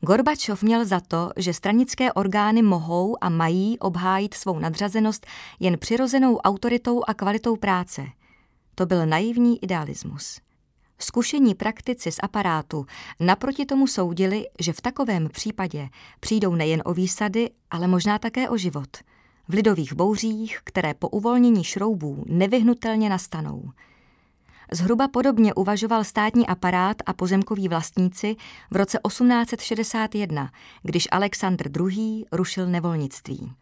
Gorbačov 0.00 0.62
měl 0.62 0.84
za 0.84 1.00
to, 1.00 1.30
že 1.36 1.54
stranické 1.54 2.12
orgány 2.12 2.62
mohou 2.62 3.16
a 3.20 3.28
mají 3.28 3.78
obhájit 3.78 4.34
svou 4.34 4.58
nadřazenost 4.58 5.26
jen 5.60 5.78
přirozenou 5.78 6.36
autoritou 6.36 7.02
a 7.06 7.14
kvalitou 7.14 7.56
práce. 7.56 8.06
To 8.74 8.86
byl 8.86 9.06
naivní 9.06 9.64
idealismus. 9.64 10.40
Zkušení 11.04 11.54
praktici 11.54 12.12
z 12.12 12.16
aparátu 12.22 12.86
naproti 13.20 13.66
tomu 13.66 13.86
soudili, 13.86 14.46
že 14.60 14.72
v 14.72 14.80
takovém 14.80 15.28
případě 15.28 15.88
přijdou 16.20 16.54
nejen 16.54 16.82
o 16.84 16.94
výsady, 16.94 17.50
ale 17.70 17.86
možná 17.86 18.18
také 18.18 18.48
o 18.48 18.56
život. 18.56 18.96
V 19.48 19.54
lidových 19.54 19.92
bouřích, 19.92 20.58
které 20.64 20.94
po 20.94 21.08
uvolnění 21.08 21.64
šroubů 21.64 22.24
nevyhnutelně 22.26 23.08
nastanou. 23.08 23.70
Zhruba 24.72 25.08
podobně 25.08 25.54
uvažoval 25.54 26.04
státní 26.04 26.46
aparát 26.46 26.96
a 27.06 27.12
pozemkoví 27.12 27.68
vlastníci 27.68 28.36
v 28.70 28.76
roce 28.76 28.98
1861, 29.08 30.50
když 30.82 31.08
Alexandr 31.10 31.70
II. 31.80 32.24
rušil 32.32 32.66
nevolnictví. 32.66 33.52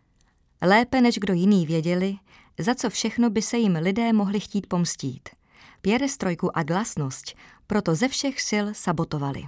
Lépe 0.63 1.01
než 1.01 1.19
kdo 1.19 1.35
jiný 1.35 1.67
věděli, 1.67 2.17
za 2.59 2.75
co 2.75 2.91
všechno 2.91 3.31
by 3.31 3.43
se 3.43 3.59
jim 3.59 3.77
lidé 3.77 4.13
mohli 4.13 4.41
chtít 4.41 4.67
pomstít– 4.67 5.29
pěrestrojku 5.81 6.59
a 6.59 6.63
glasnost 6.63 7.35
proto 7.67 7.95
ze 7.95 8.09
všech 8.09 8.41
sil 8.49 8.67
sabotovali. 8.73 9.43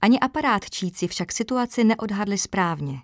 Ani 0.00 0.20
aparátčíci 0.20 1.08
však 1.08 1.32
situaci 1.32 1.84
neodhadli 1.84 2.38
správně. 2.38 2.98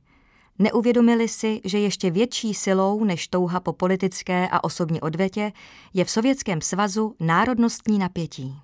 Neuvědomili 0.58 1.28
si, 1.28 1.60
že 1.64 1.78
ještě 1.78 2.10
větší 2.10 2.54
silou 2.54 3.04
než 3.04 3.28
touha 3.28 3.60
po 3.60 3.72
politické 3.72 4.48
a 4.48 4.64
osobní 4.64 5.00
odvetě 5.00 5.52
je 5.94 6.04
v 6.04 6.10
Sovětském 6.10 6.60
svazu 6.60 7.14
národnostní 7.20 7.98
napětí. 7.98 8.60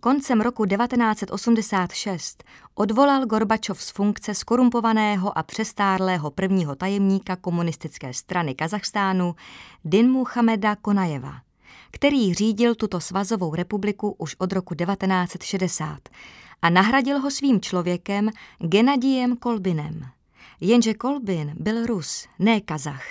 Koncem 0.00 0.40
roku 0.40 0.66
1986 0.66 2.44
odvolal 2.74 3.26
Gorbačov 3.26 3.82
z 3.82 3.90
funkce 3.90 4.34
skorumpovaného 4.34 5.38
a 5.38 5.42
přestárlého 5.42 6.30
prvního 6.30 6.74
tajemníka 6.74 7.36
komunistické 7.36 8.14
strany 8.14 8.54
Kazachstánu 8.54 9.34
Din 9.84 10.24
Hameda 10.34 10.76
Konajeva– 10.76 11.34
který 11.94 12.34
řídil 12.34 12.74
tuto 12.74 13.00
svazovou 13.00 13.54
republiku 13.54 14.14
už 14.18 14.36
od 14.38 14.52
roku 14.52 14.74
1960 14.74 16.08
a 16.62 16.70
nahradil 16.70 17.18
ho 17.20 17.30
svým 17.30 17.60
člověkem 17.60 18.30
Genadijem 18.58 19.36
Kolbinem. 19.36 20.06
Jenže 20.60 20.94
Kolbin 20.94 21.54
byl 21.60 21.86
Rus, 21.86 22.26
ne 22.38 22.60
Kazach, 22.60 23.04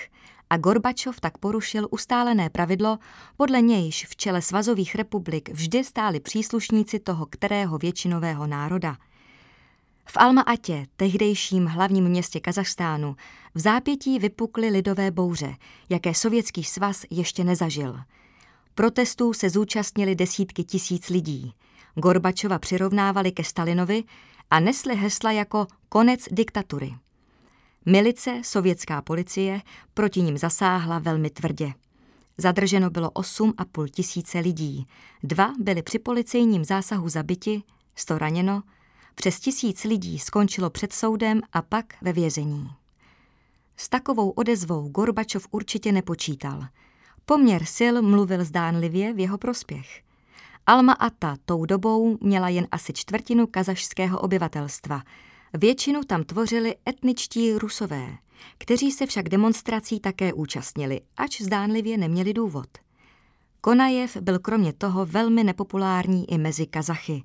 a 0.50 0.58
Gorbačov 0.58 1.20
tak 1.20 1.38
porušil 1.38 1.88
ustálené 1.92 2.50
pravidlo, 2.50 3.00
podle 3.38 3.62
nějž 3.62 4.06
v 4.06 4.16
čele 4.16 4.42
svazových 4.42 4.96
republik 4.96 5.50
vždy 5.50 5.84
stáli 5.84 6.20
příslušníci 6.20 7.00
toho 7.00 7.26
kterého 7.26 7.78
většinového 7.78 8.48
národa. 8.48 8.98
V 10.06 10.18
Alma-Atě, 10.18 10.86
tehdejším 10.98 11.66
hlavním 11.66 12.04
městě 12.04 12.40
Kazachstánu, 12.40 13.16
v 13.56 13.60
zápětí 13.60 14.20
vypukly 14.20 14.70
lidové 14.70 15.12
bouře, 15.12 15.56
jaké 15.90 16.14
sovětský 16.14 16.64
svaz 16.64 17.06
ještě 17.10 17.44
nezažil– 17.44 18.00
Protestů 18.76 19.34
se 19.34 19.50
zúčastnili 19.50 20.16
desítky 20.16 20.64
tisíc 20.64 21.10
lidí. 21.10 21.54
Gorbačova 21.96 22.60
přirovnávali 22.60 23.32
ke 23.32 23.44
Stalinovi 23.44 24.04
a 24.50 24.60
nesli 24.60 24.96
hesla 24.96 25.32
jako 25.32 25.68
konec 25.90 26.28
diktatury. 26.32 26.94
Milice, 27.86 28.42
sovětská 28.44 29.02
policie, 29.02 29.62
proti 29.94 30.22
ním 30.22 30.38
zasáhla 30.38 31.00
velmi 31.00 31.30
tvrdě. 31.30 31.74
Zadrženo 32.38 32.90
bylo 32.90 33.10
8,5 33.10 33.88
tisíce 33.88 34.40
lidí. 34.40 34.88
Dva 35.24 35.54
byli 35.60 35.82
při 35.84 36.00
policejním 36.00 36.66
zásahu 36.66 37.10
zabiti, 37.10 37.64
sto 37.96 38.18
raněno, 38.18 38.64
přes 39.16 39.40
tisíc 39.40 39.84
lidí 39.84 40.20
skončilo 40.20 40.70
před 40.70 40.94
soudem 40.94 41.42
a 41.54 41.62
pak 41.62 41.86
ve 42.02 42.14
vězení. 42.14 42.70
S 43.78 43.90
takovou 43.90 44.30
odezvou 44.30 44.90
Gorbačov 44.90 45.48
určitě 45.52 45.92
nepočítal– 45.92 46.68
Poměr 47.26 47.66
sil 47.78 47.96
mluvil 48.02 48.46
zdánlivě 48.46 49.14
v 49.14 49.20
jeho 49.20 49.38
prospěch. 49.38 50.02
Alma 50.68 50.94
Ata 50.94 51.38
tou 51.46 51.66
dobou 51.66 52.18
měla 52.22 52.50
jen 52.50 52.68
asi 52.72 52.94
čtvrtinu 52.94 53.48
kazašského 53.48 54.20
obyvatelstva. 54.20 55.02
Většinu 55.54 56.04
tam 56.04 56.24
tvořili 56.24 56.76
etničtí 56.90 57.54
rusové, 57.54 58.08
kteří 58.58 58.92
se 58.92 59.06
však 59.06 59.30
demonstrací 59.30 60.00
také 60.00 60.34
účastnili, 60.34 61.02
ač 61.18 61.42
zdánlivě 61.42 61.98
neměli 61.98 62.34
důvod. 62.34 62.68
Konajev 63.62 64.18
byl 64.18 64.40
kromě 64.40 64.74
toho 64.74 65.06
velmi 65.06 65.44
nepopulární 65.44 66.32
i 66.32 66.38
mezi 66.38 66.66
Kazachy. 66.66 67.24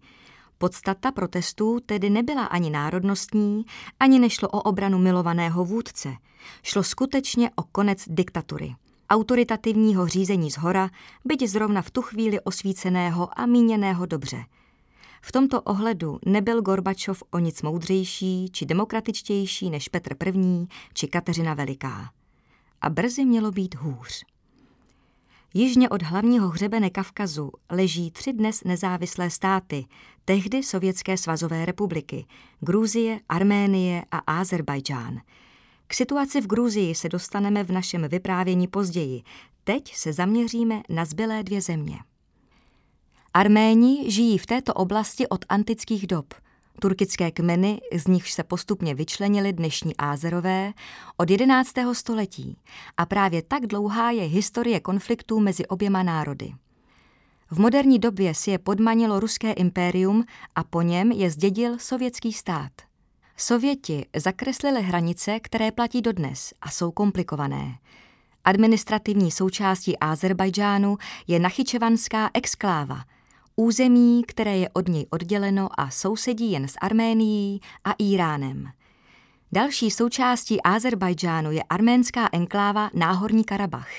Podstata 0.59 1.13
protestů 1.13 1.81
tedy 1.87 2.11
nebyla 2.11 2.45
ani 2.45 2.71
národnostní, 2.71 3.65
ani 4.01 4.19
nešlo 4.19 4.49
o 4.49 4.63
obranu 4.63 4.99
milovaného 4.99 5.65
vůdce. 5.65 6.15
Šlo 6.63 6.83
skutečně 6.83 7.51
o 7.57 7.63
konec 7.63 8.05
diktatury 8.09 8.75
autoritativního 9.11 10.07
řízení 10.07 10.51
z 10.51 10.59
hora, 10.59 10.91
byť 11.25 11.49
zrovna 11.49 11.83
v 11.83 11.91
tu 11.91 12.03
chvíli 12.03 12.41
osvíceného 12.41 13.41
a 13.41 13.47
míněného 13.47 14.07
dobře. 14.07 14.45
V 15.23 15.33
tomto 15.33 15.63
ohledu 15.63 16.19
nebyl 16.27 16.63
Gorbačov 16.63 17.23
o 17.31 17.39
nic 17.39 17.63
moudřejší 17.63 18.49
či 18.51 18.67
demokratičtější 18.67 19.71
než 19.71 19.89
Petr 19.89 20.29
I. 20.29 20.67
či 20.95 21.09
Kateřina 21.09 21.55
Veliká. 21.55 22.11
A 22.81 22.91
brzy 22.91 23.25
mělo 23.25 23.51
být 23.51 23.75
hůř. 23.75 24.25
Jižně 25.55 25.89
od 25.89 26.03
hlavního 26.03 26.49
hřebene 26.49 26.91
Kavkazu 26.91 27.51
leží 27.71 28.11
tři 28.11 28.33
dnes 28.33 28.65
nezávislé 28.65 29.31
státy, 29.31 29.87
tehdy 30.25 30.63
Sovětské 30.63 31.17
svazové 31.17 31.67
republiky, 31.67 32.27
Gruzie, 32.61 33.21
Arménie 33.29 34.05
a 34.11 34.19
Azerbajdžán. 34.19 35.21
K 35.89 35.95
situaci 35.95 36.41
v 36.41 36.47
Gruzii 36.47 36.95
se 36.95 37.09
dostaneme 37.09 37.65
v 37.65 37.73
našem 37.73 38.09
vyprávění 38.09 38.67
později. 38.67 39.23
Teď 39.65 39.95
se 39.95 40.13
zaměříme 40.13 40.83
na 40.89 41.05
zbylé 41.05 41.43
dvě 41.43 41.61
země. 41.61 41.99
Arméni 43.35 44.11
žijí 44.11 44.39
v 44.39 44.47
této 44.47 44.75
oblasti 44.75 45.29
od 45.29 45.45
antických 45.49 46.07
dob. 46.07 46.35
Turkické 46.81 47.31
kmeny, 47.31 47.81
z 47.95 48.07
nichž 48.07 48.33
se 48.33 48.43
postupně 48.43 48.95
vyčlenili 48.95 49.53
dnešní 49.53 49.97
Ázerové, 49.97 50.73
od 51.17 51.31
11. 51.31 51.73
století 51.93 52.57
a 52.97 53.07
právě 53.07 53.43
tak 53.43 53.67
dlouhá 53.67 54.11
je 54.11 54.23
historie 54.23 54.81
konfliktů 54.81 55.41
mezi 55.41 55.67
oběma 55.67 56.03
národy. 56.03 56.53
V 57.51 57.61
moderní 57.61 57.99
době 57.99 58.35
si 58.35 58.51
je 58.51 58.59
podmanilo 58.59 59.21
ruské 59.21 59.53
impérium 59.53 60.25
a 60.55 60.65
po 60.65 60.83
něm 60.83 61.13
je 61.13 61.31
zdědil 61.31 61.79
sovětský 61.79 62.33
stát. 62.33 62.88
Sověti 63.41 64.07
zakreslili 64.17 64.83
hranice, 64.83 65.41
které 65.41 65.73
platí 65.73 66.03
dodnes 66.03 66.55
a 66.61 66.71
jsou 66.71 66.91
komplikované. 66.91 67.79
Administrativní 68.45 69.31
součástí 69.31 69.99
Azerbajdžánu 69.99 70.97
je 71.27 71.39
Nachyčevanská 71.39 72.31
exkláva– 72.35 73.05
území, 73.57 74.23
které 74.27 74.57
je 74.57 74.69
od 74.73 74.89
něj 74.89 75.07
odděleno 75.11 75.69
a 75.81 75.91
sousedí 75.91 76.53
jen 76.53 76.69
s 76.69 76.75
Arménií 76.81 77.61
a 77.85 77.93
Iránem. 77.99 78.71
Další 79.53 79.91
součástí 79.91 80.63
Azerbajdžánu 80.63 81.51
je 81.51 81.63
arménská 81.63 82.29
enkláva 82.33 82.91
Náhorní 82.95 83.45
Karabach, 83.45 83.91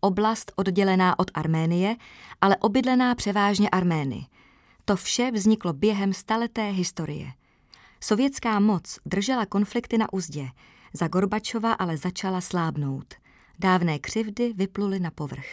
oblast 0.00 0.52
oddělená 0.56 1.18
od 1.18 1.30
Arménie, 1.34 1.96
ale 2.40 2.56
obydlená 2.56 3.14
převážně 3.14 3.70
Armény. 3.70 4.26
To 4.84 4.96
vše 4.96 5.30
vzniklo 5.30 5.72
během 5.72 6.12
staleté 6.12 6.70
historie. 6.70 7.32
Sovětská 8.02 8.60
moc 8.60 8.98
držela 9.06 9.46
konflikty 9.46 9.98
na 9.98 10.12
úzdě, 10.12 10.48
za 10.92 11.08
Gorbačova 11.08 11.72
ale 11.72 11.96
začala 11.96 12.40
slábnout. 12.40 13.14
Dávné 13.58 13.98
křivdy 13.98 14.52
vypluly 14.52 15.00
na 15.00 15.10
povrch. 15.10 15.46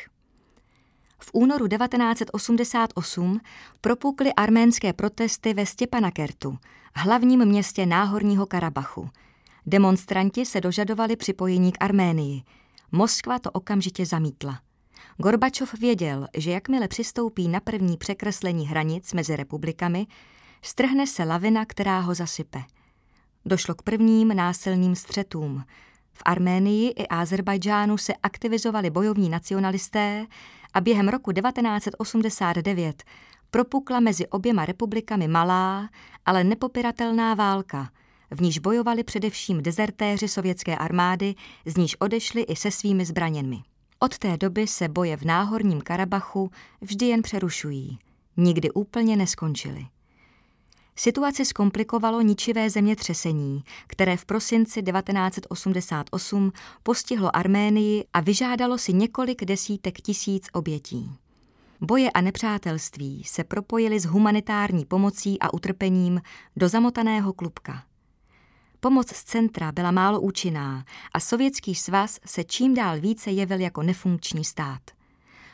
V 1.20 1.30
únoru 1.34 1.68
1988 1.68 3.40
propukly 3.82 4.34
arménské 4.34 4.94
protesty 4.94 5.54
ve 5.54 5.66
Stěpanakertu, 5.66 6.58
hlavním 6.96 7.46
městě 7.46 7.86
Náhorního 7.86 8.46
Karabachu. 8.46 9.10
Demonstranti 9.66 10.46
se 10.46 10.62
dožadovali 10.62 11.16
připojení 11.16 11.72
k 11.72 11.78
Arménii. 11.80 12.42
Moskva 12.92 13.40
to 13.40 13.52
okamžitě 13.52 14.06
zamítla. 14.06 14.60
Gorbačov 15.18 15.74
věděl, 15.74 16.28
že 16.38 16.52
jakmile 16.52 16.88
přistoupí 16.88 17.48
na 17.48 17.60
první 17.60 17.98
překreslení 17.98 18.68
hranic 18.68 19.14
mezi 19.14 19.36
republikami, 19.36 20.08
strhne 20.68 21.08
se 21.08 21.24
lavina, 21.24 21.66
která 21.66 22.00
ho 22.00 22.14
zasype. 22.14 22.64
Došlo 23.46 23.76
k 23.76 23.82
prvním 23.82 24.28
násilným 24.28 24.96
střetům. 24.96 25.64
V 26.14 26.22
Arménii 26.26 26.90
i 26.90 27.08
Azerbajdžánu 27.08 27.98
se 27.98 28.14
aktivizovali 28.24 28.90
bojovní 28.90 29.30
nacionalisté 29.30 30.26
a 30.74 30.82
během 30.82 31.08
roku 31.08 31.32
1989 31.32 33.04
propukla 33.52 34.00
mezi 34.00 34.28
oběma 34.28 34.66
republikami 34.66 35.28
malá, 35.28 35.90
ale 36.26 36.44
nepopiratelná 36.44 37.34
válka, 37.34 37.90
v 38.32 38.42
níž 38.42 38.60
bojovali 38.60 39.04
především 39.04 39.64
dezertéři 39.64 40.28
sovětské 40.28 40.78
armády, 40.78 41.36
z 41.66 41.78
níž 41.78 41.96
odešli 42.00 42.42
i 42.42 42.56
se 42.56 42.72
svými 42.72 43.06
zbraněmi. 43.06 43.62
Od 44.00 44.18
té 44.18 44.38
doby 44.38 44.68
se 44.68 44.88
boje 44.88 45.18
v 45.18 45.24
náhorním 45.24 45.82
Karabachu 45.82 46.52
vždy 46.82 47.06
jen 47.06 47.22
přerušují, 47.22 48.00
nikdy 48.38 48.72
úplně 48.72 49.16
neskončily. 49.16 49.88
Situaci 51.00 51.46
zkomplikovalo 51.46 52.22
ničivé 52.22 52.70
zemětřesení, 52.70 53.64
které 53.88 54.18
v 54.18 54.26
prosinci 54.26 54.84
1988 54.84 56.52
postihlo 56.84 57.36
Arménii 57.36 58.06
a 58.14 58.20
vyžádalo 58.20 58.78
si 58.78 58.94
několik 58.94 59.46
desítek 59.46 60.02
tisíc 60.02 60.48
obětí. 60.54 61.12
Boje 61.82 62.12
a 62.12 62.22
nepřátelství 62.22 63.24
se 63.24 63.44
propojily 63.44 64.00
s 64.00 64.06
humanitární 64.06 64.86
pomocí 64.86 65.40
a 65.40 65.54
utrpením 65.54 66.22
do 66.56 66.70
zamotaného 66.70 67.34
klubka. 67.34 67.84
Pomoc 68.80 69.14
z 69.14 69.24
centra 69.24 69.72
byla 69.72 69.92
málo 69.92 70.22
účinná 70.22 70.86
a 71.14 71.20
Sovětský 71.20 71.76
svaz 71.76 72.20
se 72.26 72.44
čím 72.44 72.74
dál 72.74 73.00
více 73.00 73.32
jevil 73.32 73.60
jako 73.60 73.84
nefunkční 73.84 74.44
stát. 74.46 74.97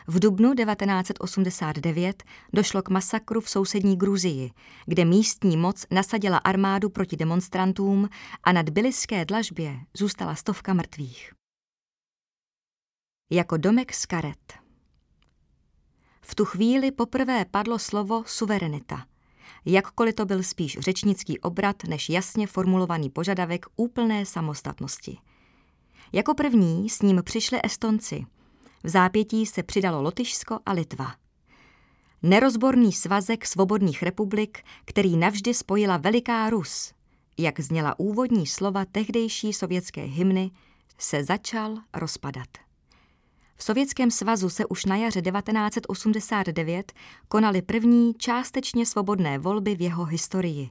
V 0.07 0.19
dubnu 0.19 0.53
1989 0.53 2.23
došlo 2.53 2.81
k 2.81 2.89
masakru 2.89 3.41
v 3.41 3.49
sousední 3.49 3.97
Gruzii, 3.97 4.51
kde 4.85 5.05
místní 5.05 5.57
moc 5.57 5.85
nasadila 5.91 6.37
armádu 6.37 6.89
proti 6.89 7.17
demonstrantům 7.17 8.09
a 8.43 8.51
nad 8.51 8.69
Biliské 8.69 9.25
dlažbě 9.25 9.79
zůstala 9.93 10.35
stovka 10.35 10.73
mrtvých. 10.73 11.33
Jako 13.31 13.57
domek 13.57 13.93
z 13.93 14.05
karet. 14.05 14.53
V 16.21 16.35
tu 16.35 16.45
chvíli 16.45 16.91
poprvé 16.91 17.45
padlo 17.45 17.79
slovo 17.79 18.23
suverenita. 18.27 19.05
Jakkoliv 19.65 20.15
to 20.15 20.25
byl 20.25 20.43
spíš 20.43 20.77
řečnický 20.79 21.39
obrat 21.39 21.83
než 21.83 22.09
jasně 22.09 22.47
formulovaný 22.47 23.09
požadavek 23.09 23.65
úplné 23.75 24.25
samostatnosti. 24.25 25.17
Jako 26.13 26.33
první 26.33 26.89
s 26.89 27.01
ním 27.01 27.21
přišli 27.23 27.59
Estonci– 27.63 28.25
v 28.83 28.89
zápětí 28.89 29.45
se 29.45 29.63
přidalo 29.63 30.01
Lotyšsko 30.01 30.59
a 30.65 30.71
Litva. 30.71 31.13
Nerozborný 32.23 32.91
svazek 32.91 33.45
svobodných 33.45 34.03
republik, 34.03 34.63
který 34.85 35.17
navždy 35.17 35.53
spojila 35.53 35.97
Veliká 35.97 36.49
Rus, 36.49 36.93
jak 37.37 37.59
zněla 37.59 37.99
úvodní 37.99 38.47
slova 38.47 38.85
tehdejší 38.85 39.53
sovětské 39.53 40.01
hymny, 40.03 40.51
se 40.97 41.23
začal 41.23 41.77
rozpadat. 41.93 42.47
V 43.55 43.63
Sovětském 43.63 44.11
svazu 44.11 44.49
se 44.49 44.65
už 44.65 44.85
na 44.85 44.95
jaře 44.95 45.21
1989 45.21 46.93
konaly 47.27 47.61
první 47.61 48.13
částečně 48.13 48.85
svobodné 48.85 49.39
volby 49.39 49.75
v 49.75 49.81
jeho 49.81 50.05
historii. 50.05 50.69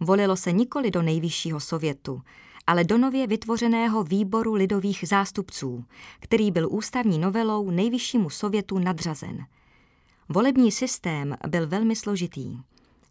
Volilo 0.00 0.36
se 0.36 0.52
nikoli 0.52 0.90
do 0.90 1.02
nejvyššího 1.02 1.60
sovětu, 1.60 2.22
ale 2.70 2.84
do 2.84 2.98
nově 2.98 3.26
vytvořeného 3.26 4.04
výboru 4.04 4.54
lidových 4.54 5.04
zástupců, 5.06 5.84
který 6.20 6.50
byl 6.50 6.68
ústavní 6.70 7.18
novelou 7.18 7.70
nejvyššímu 7.70 8.30
sovětu 8.30 8.78
nadřazen. 8.78 9.46
Volební 10.28 10.72
systém 10.72 11.36
byl 11.48 11.66
velmi 11.66 11.96
složitý. 11.96 12.58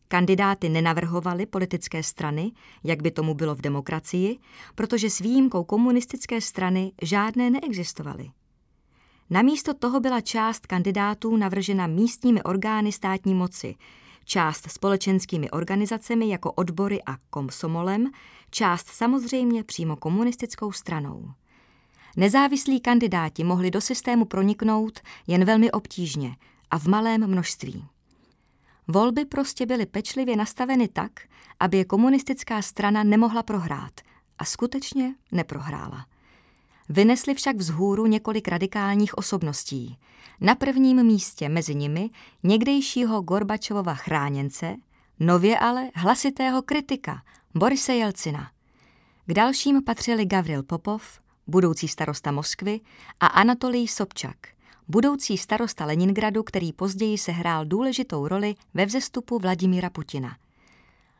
Kandidáty 0.07 0.69
nenavrhovaly 0.69 1.45
politické 1.45 2.03
strany, 2.03 2.51
jak 2.83 3.01
by 3.01 3.11
tomu 3.11 3.33
bylo 3.33 3.55
v 3.55 3.61
demokracii, 3.61 4.37
protože 4.75 5.09
s 5.09 5.19
výjimkou 5.19 5.63
komunistické 5.63 6.41
strany 6.41 6.91
žádné 7.01 7.49
neexistovaly. 7.49 8.31
Namísto 9.29 9.73
toho 9.73 9.99
byla 9.99 10.21
část 10.21 10.67
kandidátů 10.67 11.37
navržena 11.37 11.87
místními 11.87 12.43
orgány 12.43 12.91
státní 12.91 13.33
moci, 13.33 13.75
část 14.29 14.71
společenskými 14.71 15.51
organizacemi 15.51 16.29
jako 16.29 16.51
odbory 16.51 16.99
a 17.05 17.17
komsomolem, 17.29 18.11
část 18.51 18.87
samozřejmě 18.87 19.63
přímo 19.63 19.95
komunistickou 19.95 20.71
stranou. 20.71 21.31
Nezávislí 22.17 22.79
kandidáti 22.79 23.43
mohli 23.43 23.71
do 23.71 23.81
systému 23.81 24.25
proniknout 24.25 24.99
jen 25.27 25.45
velmi 25.45 25.71
obtížně 25.71 26.35
a 26.71 26.79
v 26.79 26.85
malém 26.85 27.27
množství. 27.27 27.87
Volby 28.87 29.25
prostě 29.25 29.65
byly 29.65 29.85
pečlivě 29.85 30.35
nastaveny 30.35 30.87
tak, 30.87 31.11
aby 31.59 31.77
je 31.77 31.85
komunistická 31.85 32.61
strana 32.61 33.03
nemohla 33.03 33.43
prohrát 33.43 34.01
a 34.37 34.45
skutečně 34.45 35.15
neprohrála. 35.31 36.05
Vynesli 36.89 37.33
však 37.33 37.55
vzhůru 37.55 38.05
několik 38.05 38.47
radikálních 38.47 39.17
osobností. 39.17 39.97
Na 40.41 40.55
prvním 40.55 41.03
místě 41.03 41.49
mezi 41.49 41.75
nimi 41.75 42.09
někdejšího 42.43 43.21
Gorbačovova 43.21 43.93
chráněnce, 43.93 44.75
nově 45.19 45.59
ale 45.59 45.89
hlasitého 45.95 46.61
kritika 46.61 47.21
Borise 47.55 47.95
Jelcina. 47.95 48.51
K 49.25 49.33
dalším 49.33 49.83
patřili 49.83 50.25
Gavril 50.25 50.63
Popov, 50.63 51.19
budoucí 51.47 51.87
starosta 51.87 52.31
Moskvy, 52.31 52.79
a 53.19 53.27
Anatolij 53.27 53.87
Sobčak, 53.87 54.37
budoucí 54.87 55.37
starosta 55.37 55.85
Leningradu, 55.85 56.43
který 56.43 56.73
později 56.73 57.17
sehrál 57.17 57.65
důležitou 57.65 58.27
roli 58.27 58.55
ve 58.73 58.85
vzestupu 58.85 59.39
Vladimíra 59.39 59.89
Putina. 59.89 60.37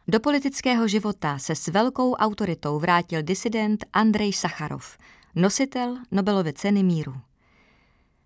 Do 0.08 0.19
politického 0.19 0.88
života 0.88 1.39
se 1.39 1.55
s 1.55 1.67
velkou 1.67 2.13
autoritou 2.13 2.79
vrátil 2.79 3.21
disident 3.21 3.86
Andrej 3.93 4.34
Sacharov– 4.34 4.97
nositel 5.35 5.97
Nobelovy 6.11 6.53
ceny 6.53 6.83
míru. 6.83 7.15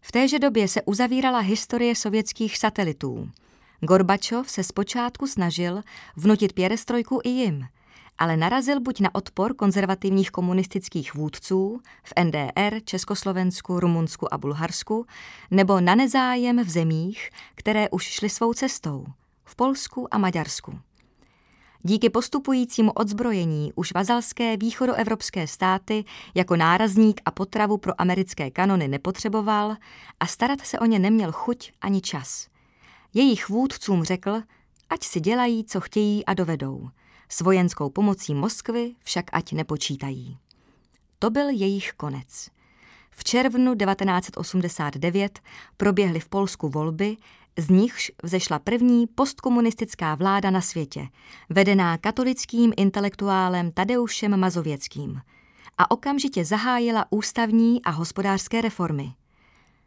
V 0.02 0.12
téže 0.12 0.40
době 0.40 0.68
se 0.68 0.82
uzavírala 0.82 1.40
historie 1.40 1.96
sovětských 1.96 2.58
satelitů. 2.58 3.30
Gorbačov 3.80 4.50
se 4.50 4.64
zpočátku 4.64 5.28
snažil 5.28 5.82
vnutit 6.16 6.54
pěrestrojku 6.54 7.20
i 7.24 7.30
jim, 7.30 7.68
ale 8.18 8.38
narazil 8.38 8.82
buď 8.82 9.00
na 9.00 9.16
odpor 9.16 9.56
konzervativních 9.56 10.32
komunistických 10.32 11.14
vůdců 11.14 11.82
v 12.04 12.24
NDR, 12.24 12.80
Československu, 12.86 13.80
Rumunsku 13.80 14.34
a 14.34 14.38
Bulharsku, 14.38 15.06
nebo 15.52 15.82
na 15.82 15.96
nezájem 15.96 16.64
v 16.64 16.70
zemích, 16.70 17.30
které 17.56 17.90
už 17.90 18.04
šly 18.04 18.30
svou 18.30 18.54
cestou, 18.54 19.06
v 19.46 19.56
Polsku 19.56 20.14
a 20.14 20.18
Maďarsku. 20.18 20.80
Díky 21.86 22.10
postupujícímu 22.10 22.92
odzbrojení 22.92 23.74
už 23.76 23.94
vazalské 23.94 24.58
východoevropské 24.58 25.48
státy 25.48 26.06
jako 26.36 26.56
nárazník 26.56 27.22
a 27.26 27.32
potravu 27.32 27.78
pro 27.78 28.02
americké 28.02 28.52
kanony 28.52 28.88
nepotřeboval 28.88 29.76
a 30.20 30.28
starat 30.28 30.62
se 30.62 30.80
o 30.80 30.86
ně 30.86 31.00
neměl 31.00 31.32
chuť 31.32 31.72
ani 31.82 32.02
čas. 32.02 32.48
Jejich 33.14 33.50
vůdcům 33.50 34.04
řekl, 34.04 34.42
ať 34.90 35.04
si 35.04 35.20
dělají, 35.20 35.66
co 35.66 35.82
chtějí 35.82 36.26
a 36.26 36.34
dovedou. 36.34 36.90
S 37.30 37.42
vojenskou 37.42 37.90
pomocí 37.90 38.36
Moskvy 38.36 38.96
však 39.04 39.26
ať 39.34 39.54
nepočítají. 39.54 40.38
To 41.20 41.30
byl 41.30 41.50
jejich 41.50 41.94
konec. 41.98 42.50
V 43.12 43.24
červnu 43.24 43.76
1989 43.76 45.40
proběhly 45.78 46.20
v 46.20 46.30
Polsku 46.30 46.70
volby, 46.70 47.18
z 47.58 47.70
nichž 47.70 48.12
vzešla 48.24 48.60
první 48.60 49.08
postkomunistická 49.08 50.16
vláda 50.16 50.50
na 50.50 50.62
světě, 50.62 51.08
vedená 51.50 51.98
katolickým 51.98 52.74
intelektuálem 52.78 53.72
Tadeušem 53.72 54.40
Mazověckým 54.40 55.22
a 55.78 55.92
okamžitě 55.92 56.46
zahájila 56.46 57.06
ústavní 57.10 57.84
a 57.84 57.90
hospodářské 57.90 58.62
reformy. 58.62 59.14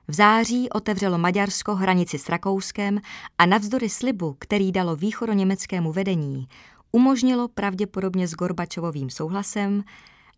V 0.09 0.15
září 0.15 0.71
otevřelo 0.71 1.19
Maďarsko 1.19 1.75
hranici 1.75 2.19
s 2.19 2.29
Rakouskem 2.29 3.01
a 3.39 3.47
navzdory 3.47 3.89
slibu, 3.89 4.37
který 4.39 4.73
dalo 4.73 4.97
východoněmeckému 4.97 5.93
vedení, 5.93 6.49
umožnilo 6.93 7.49
pravděpodobně 7.49 8.29
s 8.29 8.35
Gorbačovovým 8.35 9.11
souhlasem, 9.11 9.85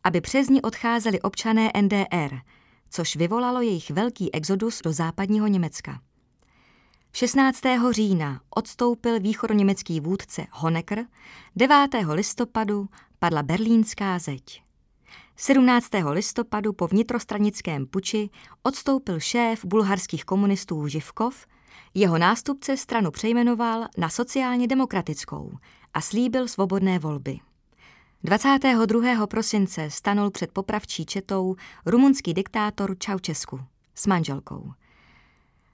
aby 0.04 0.20
přes 0.20 0.48
ní 0.48 0.62
odcházeli 0.62 1.20
občané 1.20 1.70
NDR, 1.80 2.38
což 2.90 3.16
vyvolalo 3.16 3.60
jejich 3.60 3.90
velký 3.90 4.34
exodus 4.34 4.80
do 4.84 4.92
západního 4.92 5.46
Německa. 5.46 6.00
16. 7.12 7.61
října 7.90 8.40
odstoupil 8.51 9.21
východoněmecký 9.21 10.01
vůdce 10.01 10.47
Honecker, 10.51 11.07
9. 11.57 11.77
listopadu 12.12 12.88
padla 13.18 13.42
berlínská 13.42 14.18
zeď. 14.18 14.62
17. 15.37 15.88
listopadu 16.11 16.73
po 16.73 16.87
vnitrostranickém 16.87 17.87
puči 17.87 18.31
odstoupil 18.62 19.21
šéf 19.21 19.64
bulharských 19.64 20.25
komunistů 20.25 20.88
Živkov, 20.88 21.47
jeho 21.94 22.18
nástupce 22.18 22.77
stranu 22.77 23.11
přejmenoval 23.11 23.87
na 23.97 24.09
sociálně 24.09 24.66
demokratickou 24.66 25.53
a 25.94 26.01
slíbil 26.01 26.49
svobodné 26.49 26.99
volby. 26.99 27.38
22. 28.25 29.27
prosince 29.27 29.90
stanul 29.90 30.31
před 30.31 30.53
popravčí 30.53 31.07
četou 31.07 31.57
rumunský 31.87 32.35
diktátor 32.35 32.99
Čaučesku 32.99 33.61
s 33.94 34.07
manželkou. 34.07 34.73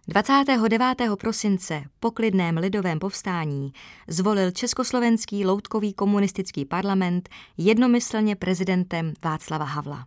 29. 0.08 1.16
prosince 1.16 1.84
po 2.00 2.10
klidném 2.10 2.56
lidovém 2.56 2.98
povstání 2.98 3.72
zvolil 4.08 4.50
Československý 4.50 5.46
loutkový 5.46 5.92
komunistický 5.94 6.64
parlament 6.64 7.28
jednomyslně 7.56 8.36
prezidentem 8.36 9.12
Václava 9.24 9.64
Havla. 9.64 10.06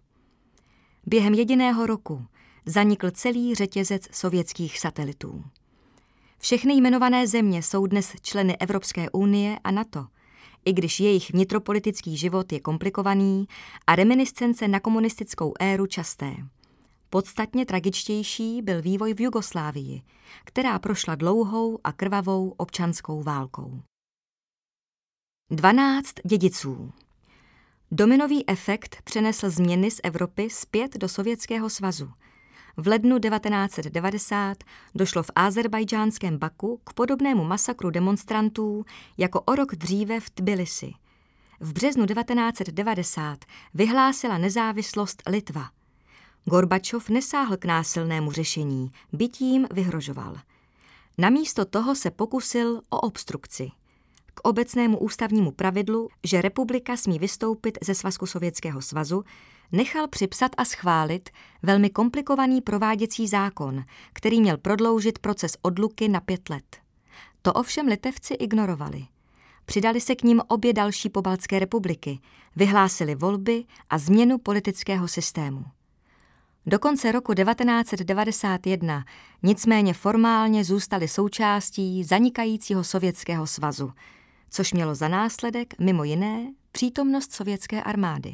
Během 1.06 1.34
jediného 1.34 1.86
roku 1.86 2.26
zanikl 2.66 3.12
celý 3.12 3.56
řetězec 3.56 4.08
sovětských 4.12 4.80
satelitů. 4.80 5.44
Všechny 6.40 6.74
jmenované 6.74 7.28
země 7.28 7.64
jsou 7.64 7.88
dnes 7.88 8.14
členy 8.22 8.58
Evropské 8.58 9.10
unie 9.10 9.60
a 9.64 9.72
NATO, 9.72 10.06
i 10.66 10.74
když 10.74 11.00
jejich 11.00 11.34
vnitropolitický 11.34 12.18
život 12.18 12.54
je 12.54 12.60
komplikovaný 12.60 13.48
a 13.88 13.96
reminiscence 13.96 14.68
na 14.68 14.80
komunistickou 14.80 15.54
éru 15.60 15.88
časté. 15.88 16.36
Podstatně 17.10 17.66
tragičtější 17.66 18.62
byl 18.62 18.82
vývoj 18.82 19.14
v 19.14 19.22
Jugoslávii, 19.22 20.02
která 20.46 20.80
prošla 20.80 21.16
dlouhou 21.16 21.80
a 21.84 21.92
krvavou 21.92 22.54
občanskou 22.58 23.24
válkou. 23.24 23.82
12 25.52 26.14
dědiců 26.26 26.92
Dominový 27.92 28.50
efekt 28.50 29.02
přenesl 29.04 29.50
změny 29.50 29.92
z 29.92 30.00
Evropy 30.04 30.50
zpět 30.50 30.98
do 30.98 31.10
Sovětského 31.10 31.70
svazu. 31.70 32.12
V 32.78 32.88
lednu 32.88 33.20
1990 33.20 34.64
došlo 34.96 35.24
v 35.24 35.32
azerbajdžánském 35.36 36.38
Baku 36.38 36.82
k 36.84 36.94
podobnému 36.94 37.44
masakru 37.44 37.90
demonstrantů 37.90 38.86
jako 39.18 39.42
o 39.42 39.56
rok 39.56 39.76
dříve 39.76 40.20
v 40.20 40.30
Tbilisi. 40.30 40.94
V 41.60 41.74
březnu 41.74 42.06
1990 42.06 43.46
vyhlásila 43.74 44.38
nezávislost 44.38 45.24
Litva– 45.28 45.70
Gorbačov 46.50 47.10
nesáhl 47.10 47.58
k 47.58 47.66
násilnému 47.66 48.32
řešení, 48.32 48.92
bytím 49.14 49.68
vyhrožoval. 49.74 50.36
Namísto 51.18 51.66
toho 51.66 51.96
se 51.96 52.12
pokusil 52.12 52.82
o 52.90 53.00
obstrukci. 53.00 53.72
K 54.34 54.40
obecnému 54.44 54.98
ústavnímu 55.00 55.52
pravidlu, 55.52 56.10
že 56.24 56.42
republika 56.42 56.98
smí 56.98 57.20
vystoupit 57.20 57.78
ze 57.84 57.96
Svazku 57.96 58.26
Sovětského 58.26 58.82
svazu, 58.82 59.24
nechal 59.72 60.08
připsat 60.08 60.52
a 60.58 60.66
schválit 60.66 61.30
velmi 61.64 61.90
komplikovaný 61.90 62.62
prováděcí 62.62 63.28
zákon, 63.28 63.84
který 64.14 64.42
měl 64.42 64.58
prodloužit 64.58 65.20
proces 65.20 65.58
odluky 65.62 66.08
na 66.08 66.20
pět 66.20 66.50
let. 66.50 66.78
To 67.42 67.54
ovšem 67.54 67.88
litevci 67.88 68.34
ignorovali. 68.34 69.06
Přidali 69.66 70.02
se 70.02 70.16
k 70.16 70.24
ním 70.24 70.42
obě 70.48 70.74
další 70.74 71.10
pobaltské 71.10 71.60
republiky, 71.60 72.20
vyhlásili 72.56 73.16
volby 73.16 73.64
a 73.90 73.98
změnu 73.98 74.38
politického 74.38 75.08
systému. 75.08 75.66
Do 76.70 76.80
konce 76.80 77.12
roku 77.12 77.34
1991 77.34 79.06
nicméně 79.44 79.94
formálně 79.94 80.64
zůstaly 80.64 81.08
součástí 81.08 82.04
zanikajícího 82.04 82.84
Sovětského 82.84 83.48
svazu, 83.48 83.92
což 84.50 84.74
mělo 84.74 84.96
za 84.96 85.08
následek 85.08 85.80
mimo 85.80 86.04
jiné 86.04 86.54
přítomnost 86.72 87.34
sovětské 87.34 87.84
armády. 87.84 88.34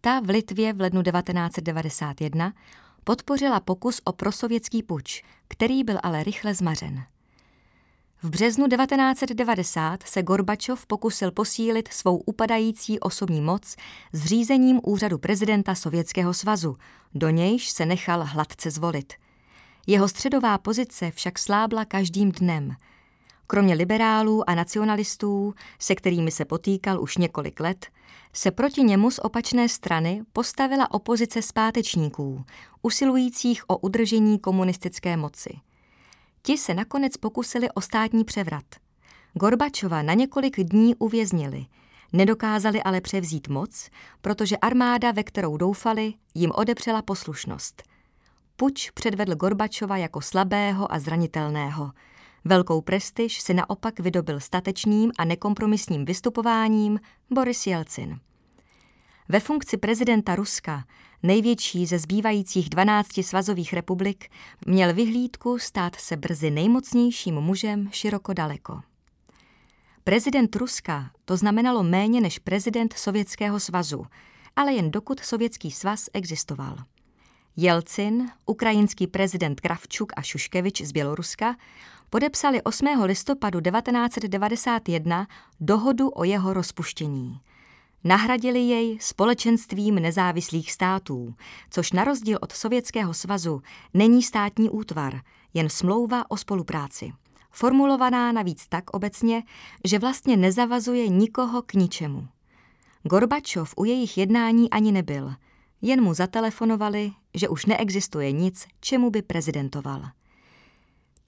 Ta 0.00 0.20
v 0.20 0.28
Litvě 0.28 0.72
v 0.72 0.80
lednu 0.80 1.02
1991 1.02 2.52
podpořila 3.04 3.60
pokus 3.60 4.00
o 4.04 4.12
prosovětský 4.12 4.82
puč, 4.82 5.22
který 5.48 5.84
byl 5.84 5.98
ale 6.02 6.24
rychle 6.24 6.54
zmařen. 6.54 7.04
V 8.22 8.30
březnu 8.30 8.68
1990 8.68 10.02
se 10.02 10.22
Gorbačov 10.22 10.86
pokusil 10.86 11.30
posílit 11.30 11.88
svou 11.88 12.16
upadající 12.16 13.00
osobní 13.00 13.40
moc 13.40 13.76
zřízením 14.12 14.80
úřadu 14.84 15.18
prezidenta 15.18 15.74
Sovětského 15.74 16.34
svazu, 16.34 16.76
do 17.14 17.28
nějž 17.28 17.70
se 17.70 17.86
nechal 17.86 18.24
hladce 18.24 18.70
zvolit. 18.70 19.12
Jeho 19.86 20.08
středová 20.08 20.58
pozice 20.58 21.10
však 21.10 21.38
slábla 21.38 21.84
každým 21.84 22.32
dnem. 22.32 22.76
Kromě 23.46 23.74
liberálů 23.74 24.50
a 24.50 24.54
nacionalistů, 24.54 25.54
se 25.78 25.94
kterými 25.94 26.30
se 26.30 26.44
potýkal 26.44 27.02
už 27.02 27.16
několik 27.16 27.60
let, 27.60 27.86
se 28.32 28.50
proti 28.50 28.82
němu 28.82 29.10
z 29.10 29.18
opačné 29.18 29.68
strany 29.68 30.22
postavila 30.32 30.90
opozice 30.90 31.42
zpátečníků, 31.42 32.44
usilujících 32.82 33.70
o 33.70 33.78
udržení 33.78 34.38
komunistické 34.38 35.16
moci. 35.16 35.50
Ti 36.48 36.58
se 36.58 36.74
nakonec 36.74 37.16
pokusili 37.16 37.70
o 37.70 37.80
státní 37.80 38.24
převrat. 38.24 38.64
Gorbačova 39.34 40.02
na 40.02 40.14
několik 40.14 40.60
dní 40.60 40.94
uvěznili, 40.94 41.66
nedokázali 42.12 42.82
ale 42.82 43.00
převzít 43.00 43.48
moc, 43.48 43.88
protože 44.20 44.56
armáda, 44.56 45.12
ve 45.12 45.22
kterou 45.22 45.56
doufali, 45.56 46.14
jim 46.34 46.52
odepřela 46.54 47.02
poslušnost. 47.02 47.82
Puč 48.56 48.90
předvedl 48.90 49.34
Gorbačova 49.34 49.96
jako 49.96 50.20
slabého 50.20 50.92
a 50.92 50.98
zranitelného. 50.98 51.92
Velkou 52.44 52.80
prestiž 52.80 53.40
si 53.40 53.54
naopak 53.54 54.00
vydobil 54.00 54.40
statečným 54.40 55.12
a 55.18 55.24
nekompromisním 55.24 56.04
vystupováním 56.04 57.00
Boris 57.30 57.66
Jelcin. 57.66 58.20
Ve 59.28 59.40
funkci 59.40 59.76
prezidenta 59.76 60.34
Ruska, 60.34 60.84
největší 61.22 61.86
ze 61.86 61.98
zbývajících 61.98 62.68
12 62.68 63.22
svazových 63.22 63.72
republik, 63.72 64.30
měl 64.66 64.94
vyhlídku 64.94 65.58
stát 65.58 65.94
se 65.96 66.16
brzy 66.16 66.50
nejmocnějším 66.50 67.34
mužem 67.34 67.88
široko 67.92 68.32
daleko. 68.32 68.80
Prezident 70.04 70.56
Ruska 70.56 71.10
to 71.24 71.36
znamenalo 71.36 71.82
méně 71.82 72.20
než 72.20 72.38
prezident 72.38 72.92
Sovětského 72.92 73.60
svazu, 73.60 74.06
ale 74.56 74.72
jen 74.72 74.90
dokud 74.90 75.20
Sovětský 75.20 75.70
svaz 75.70 76.08
existoval. 76.12 76.76
Jelcin, 77.56 78.30
ukrajinský 78.46 79.06
prezident 79.06 79.60
Kravčuk 79.60 80.12
a 80.16 80.22
Šuškevič 80.22 80.82
z 80.82 80.92
Běloruska 80.92 81.56
podepsali 82.10 82.62
8. 82.62 82.86
listopadu 83.04 83.60
1991 83.60 85.26
dohodu 85.60 86.10
o 86.10 86.24
jeho 86.24 86.52
rozpuštění. 86.52 87.40
Nahradili 88.04 88.60
jej 88.60 88.98
společenstvím 89.00 89.94
nezávislých 89.94 90.72
států, 90.72 91.34
což 91.70 91.92
na 91.92 92.04
rozdíl 92.04 92.38
od 92.40 92.52
Sovětského 92.52 93.14
svazu 93.14 93.62
není 93.94 94.22
státní 94.22 94.70
útvar, 94.70 95.20
jen 95.54 95.68
smlouva 95.68 96.30
o 96.30 96.36
spolupráci. 96.36 97.12
formulovaná 97.50 98.32
navíc 98.32 98.68
tak 98.68 98.90
obecně, 98.90 99.42
že 99.84 99.98
vlastně 99.98 100.36
nezavazuje 100.36 101.08
nikoho 101.08 101.62
k 101.62 101.74
ničemu. 101.74 102.28
Gorbačov 103.02 103.74
u 103.76 103.84
jejich 103.84 104.18
jednání 104.18 104.70
ani 104.70 104.92
nebyl, 104.92 105.34
jen 105.82 106.02
mu 106.02 106.14
zatelefonovali, 106.14 107.12
že 107.34 107.48
už 107.48 107.66
neexistuje 107.66 108.32
nic, 108.32 108.66
čemu 108.80 109.10
by 109.10 109.22
prezidentoval. 109.22 110.17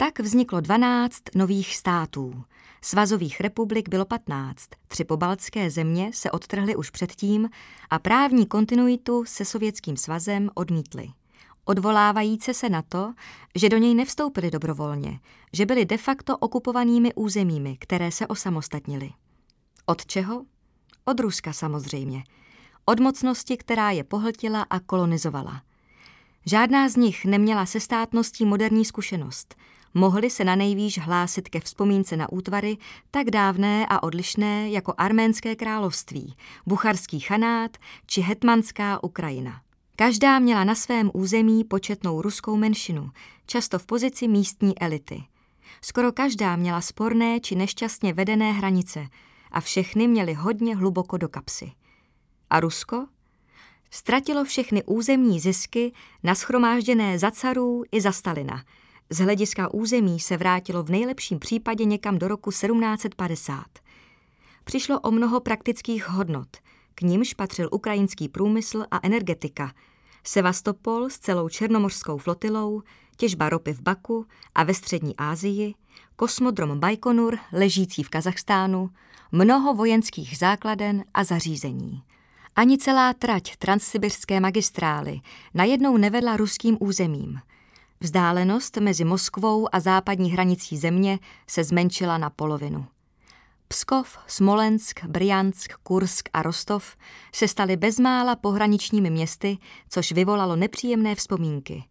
Tak 0.00 0.20
vzniklo 0.20 0.60
12 0.60 1.22
nových 1.34 1.76
států. 1.76 2.44
Svazových 2.82 3.40
republik 3.40 3.88
bylo 3.88 4.04
15, 4.04 4.68
tři 4.88 5.04
pobaltské 5.04 5.70
země 5.70 6.10
se 6.14 6.30
odtrhly 6.30 6.76
už 6.76 6.90
předtím 6.90 7.48
a 7.90 7.98
právní 7.98 8.46
kontinuitu 8.46 9.24
se 9.24 9.44
Sovětským 9.44 9.96
svazem 9.96 10.50
odmítly. 10.54 11.08
Odvolávajíce 11.64 12.54
se 12.54 12.68
na 12.68 12.82
to, 12.82 13.12
že 13.54 13.68
do 13.68 13.76
něj 13.76 13.94
nevstoupili 13.94 14.50
dobrovolně, 14.50 15.20
že 15.52 15.66
byli 15.66 15.84
de 15.84 15.96
facto 15.96 16.36
okupovanými 16.36 17.14
územími, 17.14 17.76
které 17.76 18.10
se 18.12 18.26
osamostatnily. 18.26 19.10
Od 19.86 20.06
čeho? 20.06 20.44
Od 21.04 21.20
Ruska 21.20 21.52
samozřejmě. 21.52 22.24
Od 22.84 23.00
mocnosti, 23.00 23.56
která 23.56 23.90
je 23.90 24.04
pohltila 24.04 24.62
a 24.70 24.80
kolonizovala. 24.80 25.62
Žádná 26.46 26.88
z 26.88 26.96
nich 26.96 27.24
neměla 27.24 27.66
se 27.66 27.80
státností 27.80 28.44
moderní 28.44 28.84
zkušenost– 28.84 29.54
mohli 29.94 30.30
se 30.30 30.44
na 30.44 30.54
nejvýš 30.54 30.98
hlásit 30.98 31.48
ke 31.48 31.60
vzpomínce 31.60 32.16
na 32.16 32.32
útvary 32.32 32.76
tak 33.10 33.30
dávné 33.30 33.86
a 33.86 34.02
odlišné 34.02 34.70
jako 34.70 34.94
arménské 34.98 35.56
království, 35.56 36.34
bucharský 36.66 37.20
chanát 37.20 37.76
či 38.06 38.20
hetmanská 38.20 39.04
Ukrajina. 39.04 39.60
Každá 39.96 40.38
měla 40.38 40.64
na 40.64 40.74
svém 40.74 41.10
území 41.14 41.64
početnou 41.64 42.22
ruskou 42.22 42.56
menšinu, 42.56 43.10
často 43.46 43.78
v 43.78 43.86
pozici 43.86 44.28
místní 44.28 44.78
elity. 44.78 45.22
Skoro 45.80 46.12
každá 46.12 46.56
měla 46.56 46.80
sporné 46.80 47.40
či 47.40 47.54
nešťastně 47.54 48.12
vedené 48.12 48.52
hranice 48.52 49.06
a 49.50 49.60
všechny 49.60 50.08
měly 50.08 50.34
hodně 50.34 50.76
hluboko 50.76 51.16
do 51.16 51.28
kapsy. 51.28 51.72
A 52.50 52.60
Rusko? 52.60 53.06
Ztratilo 53.90 54.44
všechny 54.44 54.82
územní 54.82 55.40
zisky 55.40 55.92
naschromážděné 56.22 57.18
za 57.18 57.30
carů 57.30 57.84
i 57.92 58.00
za 58.00 58.12
Stalina– 58.12 58.64
z 59.10 59.18
hlediska 59.18 59.74
území 59.74 60.20
se 60.20 60.36
vrátilo 60.36 60.82
v 60.82 60.90
nejlepším 60.90 61.38
případě 61.38 61.84
někam 61.84 62.18
do 62.18 62.28
roku 62.28 62.50
1750. 62.50 63.64
Přišlo 64.64 65.00
o 65.00 65.10
mnoho 65.10 65.40
praktických 65.40 66.08
hodnot, 66.08 66.56
k 66.94 67.02
nímž 67.02 67.34
patřil 67.34 67.68
ukrajinský 67.72 68.28
průmysl 68.28 68.84
a 68.90 69.00
energetika, 69.02 69.72
Sevastopol 70.24 71.10
s 71.10 71.18
celou 71.18 71.48
černomořskou 71.48 72.18
flotilou, 72.18 72.82
těžba 73.16 73.48
ropy 73.48 73.72
v 73.72 73.82
Baku 73.82 74.26
a 74.54 74.64
ve 74.64 74.74
střední 74.74 75.16
Asii, 75.16 75.74
kosmodrom 76.16 76.80
Bajkonur 76.80 77.38
ležící 77.52 78.02
v 78.02 78.08
Kazachstánu, 78.08 78.90
mnoho 79.32 79.74
vojenských 79.74 80.38
základen 80.38 81.04
a 81.14 81.24
zařízení. 81.24 82.02
Ani 82.56 82.78
celá 82.78 83.14
trať 83.14 83.56
transsibirské 83.56 84.40
magistrály 84.40 85.20
najednou 85.54 85.96
nevedla 85.96 86.36
ruským 86.36 86.76
územím– 86.80 87.40
Vzdálenost 88.02 88.76
mezi 88.76 89.04
Moskvou 89.04 89.74
a 89.74 89.80
západní 89.80 90.30
hranicí 90.32 90.78
země 90.78 91.18
se 91.46 91.64
zmenšila 91.64 92.18
na 92.18 92.30
polovinu. 92.30 92.86
Pskov, 93.68 94.18
Smolensk, 94.26 95.04
Briansk, 95.04 95.72
Kursk 95.82 96.28
a 96.32 96.42
Rostov 96.42 96.96
se 97.34 97.48
staly 97.48 97.76
bezmála 97.76 98.36
pohraničními 98.36 99.10
městy, 99.10 99.58
což 99.88 100.12
vyvolalo 100.12 100.56
nepříjemné 100.56 101.14
vzpomínky. 101.14 101.84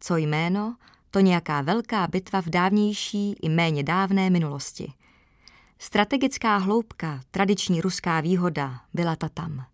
Co 0.00 0.16
jméno, 0.16 0.76
to 1.10 1.20
nějaká 1.20 1.62
velká 1.62 2.06
bitva 2.06 2.42
v 2.42 2.46
dávnější 2.48 3.32
i 3.32 3.48
méně 3.48 3.82
dávné 3.82 4.30
minulosti. 4.30 4.92
Strategická 5.78 6.56
hloubka, 6.56 7.20
tradiční 7.30 7.80
ruská 7.80 8.20
výhoda 8.20 8.80
byla 8.94 9.16
ta 9.16 9.28
tam. 9.28 9.64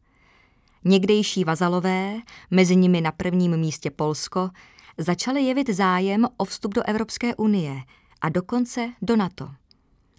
Někdejší 0.84 1.44
vazalové, 1.44 2.14
mezi 2.50 2.76
nimi 2.76 3.00
na 3.00 3.12
prvním 3.12 3.56
místě 3.56 3.90
Polsko, 3.90 4.50
začaly 4.98 5.42
jevit 5.42 5.70
zájem 5.70 6.26
o 6.36 6.44
vstup 6.44 6.74
do 6.74 6.82
Evropské 6.82 7.34
unie 7.34 7.82
a 8.20 8.28
dokonce 8.28 8.92
do 9.02 9.16
NATO. 9.16 9.50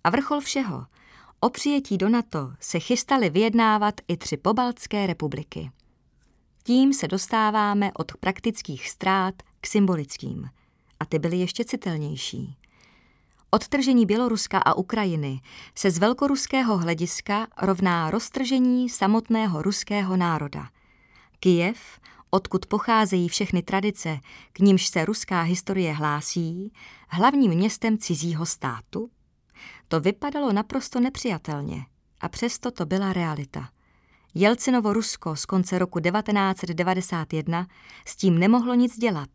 A 0.03 0.09
vrchol 0.09 0.39
všeho, 0.39 0.86
o 1.39 1.49
přijetí 1.49 1.97
do 1.97 2.09
NATO 2.09 2.51
se 2.59 2.79
chystaly 2.79 3.29
vyjednávat 3.29 3.95
i 4.07 4.17
tři 4.17 4.38
pobaltské 4.38 5.07
republiky. 5.07 5.71
Tím 6.63 6.93
se 6.93 7.07
dostáváme 7.07 7.91
od 7.93 8.12
praktických 8.19 8.89
ztrát 8.89 9.36
k 9.62 9.67
symbolickým. 9.67 10.49
A 10.99 11.05
ty 11.05 11.19
byly 11.19 11.38
ještě 11.38 11.65
citelnější. 11.65 12.57
Odtržení 13.51 14.05
Běloruska 14.05 14.57
a 14.57 14.73
Ukrajiny 14.73 15.41
se 15.75 15.91
z 15.91 15.97
velkoruského 15.97 16.77
hlediska 16.77 17.47
rovná 17.62 18.12
roztržení 18.12 18.89
samotného 18.89 19.62
ruského 19.62 20.17
národa. 20.17 20.69
Kijev 21.39 21.99
odkud 22.34 22.65
pocházejí 22.65 23.30
všechny 23.30 23.62
tradice, 23.62 24.19
k 24.54 24.60
nímž 24.60 24.88
se 24.88 25.06
ruská 25.06 25.41
historie 25.41 25.93
hlásí, 25.93 26.74
hlavním 27.10 27.52
městem 27.52 27.98
cizího 27.98 28.46
státu? 28.46 29.10
To 29.88 30.00
vypadalo 30.00 30.54
naprosto 30.54 31.00
nepřijatelně 31.00 31.86
a 32.22 32.30
přesto 32.30 32.72
to 32.72 32.86
byla 32.86 33.13
realita. 33.13 33.69
Jelcinovo 34.34 34.93
Rusko 34.93 35.36
z 35.36 35.46
konce 35.46 35.80
roku 35.80 36.00
1991 36.00 37.67
s 38.08 38.15
tím 38.15 38.39
nemohlo 38.39 38.74
nic 38.74 38.98
dělat. 38.98 39.30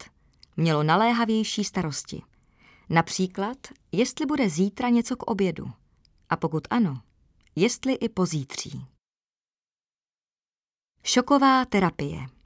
Mělo 0.56 0.82
naléhavější 0.82 1.64
starosti. 1.64 2.22
Například, 2.90 3.58
jestli 3.92 4.26
bude 4.26 4.48
zítra 4.48 4.88
něco 4.88 5.16
k 5.16 5.22
obědu. 5.22 5.70
A 6.30 6.36
pokud 6.36 6.68
ano, 6.70 7.00
jestli 7.56 7.94
i 7.94 8.08
pozítří. 8.08 8.86
Šoková 11.04 11.64
terapie 11.64 12.37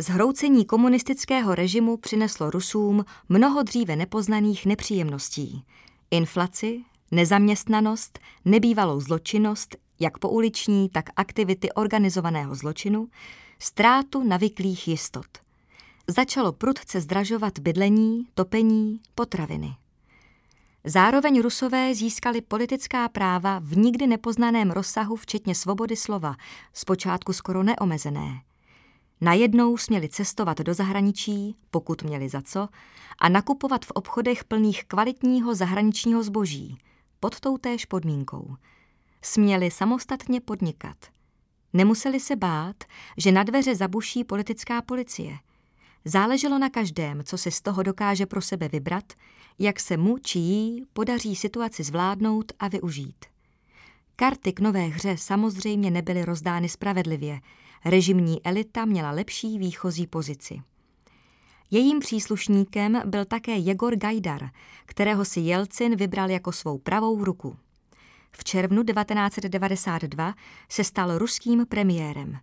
Zhroucení 0.00 0.64
komunistického 0.64 1.54
režimu 1.54 1.96
přineslo 1.96 2.50
Rusům 2.50 3.04
mnoho 3.28 3.62
dříve 3.62 3.96
nepoznaných 3.96 4.66
nepříjemností. 4.66 5.64
Inflaci, 6.10 6.80
nezaměstnanost, 7.10 8.18
nebývalou 8.44 9.00
zločinnost, 9.00 9.76
jak 10.00 10.18
pouliční, 10.18 10.88
tak 10.88 11.04
aktivity 11.16 11.72
organizovaného 11.72 12.54
zločinu, 12.54 13.08
ztrátu 13.58 14.24
navyklých 14.24 14.88
jistot. 14.88 15.26
Začalo 16.06 16.52
prudce 16.52 17.00
zdražovat 17.00 17.58
bydlení, 17.58 18.26
topení, 18.34 19.00
potraviny. 19.14 19.76
Zároveň 20.84 21.40
Rusové 21.42 21.94
získali 21.94 22.40
politická 22.40 23.08
práva 23.08 23.58
v 23.58 23.76
nikdy 23.76 24.06
nepoznaném 24.06 24.70
rozsahu, 24.70 25.16
včetně 25.16 25.54
svobody 25.54 25.96
slova, 25.96 26.36
zpočátku 26.72 27.32
skoro 27.32 27.62
neomezené. 27.62 28.40
Najednou 29.20 29.76
směli 29.76 30.08
cestovat 30.08 30.58
do 30.60 30.74
zahraničí, 30.74 31.56
pokud 31.70 32.02
měli 32.02 32.28
za 32.28 32.42
co, 32.42 32.68
a 33.18 33.28
nakupovat 33.28 33.84
v 33.84 33.90
obchodech 33.90 34.44
plných 34.44 34.84
kvalitního 34.84 35.54
zahraničního 35.54 36.22
zboží, 36.22 36.78
pod 37.20 37.40
tou 37.40 37.58
též 37.58 37.86
podmínkou. 37.86 38.56
Směli 39.22 39.70
samostatně 39.70 40.40
podnikat. 40.40 40.96
Nemuseli 41.72 42.20
se 42.20 42.36
bát, 42.36 42.84
že 43.16 43.32
na 43.32 43.42
dveře 43.42 43.76
zabuší 43.76 44.24
politická 44.24 44.82
policie. 44.82 45.38
Záleželo 46.04 46.58
na 46.58 46.70
každém, 46.70 47.24
co 47.24 47.38
se 47.38 47.50
z 47.50 47.60
toho 47.60 47.82
dokáže 47.82 48.26
pro 48.26 48.42
sebe 48.42 48.68
vybrat, 48.68 49.12
jak 49.58 49.80
se 49.80 49.96
mu 49.96 50.18
či 50.18 50.38
jí 50.38 50.84
podaří 50.92 51.36
situaci 51.36 51.82
zvládnout 51.82 52.52
a 52.58 52.68
využít. 52.68 53.24
Karty 54.16 54.52
k 54.52 54.60
nové 54.60 54.86
hře 54.86 55.16
samozřejmě 55.16 55.90
nebyly 55.90 56.24
rozdány 56.24 56.68
spravedlivě, 56.68 57.40
režimní 57.84 58.46
elita 58.46 58.84
měla 58.84 59.10
lepší 59.10 59.58
výchozí 59.58 60.06
pozici. 60.06 60.62
Jejím 61.70 62.00
příslušníkem 62.00 63.02
byl 63.04 63.24
také 63.24 63.56
Jegor 63.56 63.96
Gajdar, 63.96 64.50
kterého 64.86 65.24
si 65.24 65.40
Jelcin 65.40 65.96
vybral 65.96 66.30
jako 66.30 66.52
svou 66.52 66.78
pravou 66.78 67.24
ruku. 67.24 67.56
V 68.32 68.44
červnu 68.44 68.82
1992 68.82 70.34
se 70.68 70.84
stal 70.84 71.18
ruským 71.18 71.66
premiérem. 71.66 72.38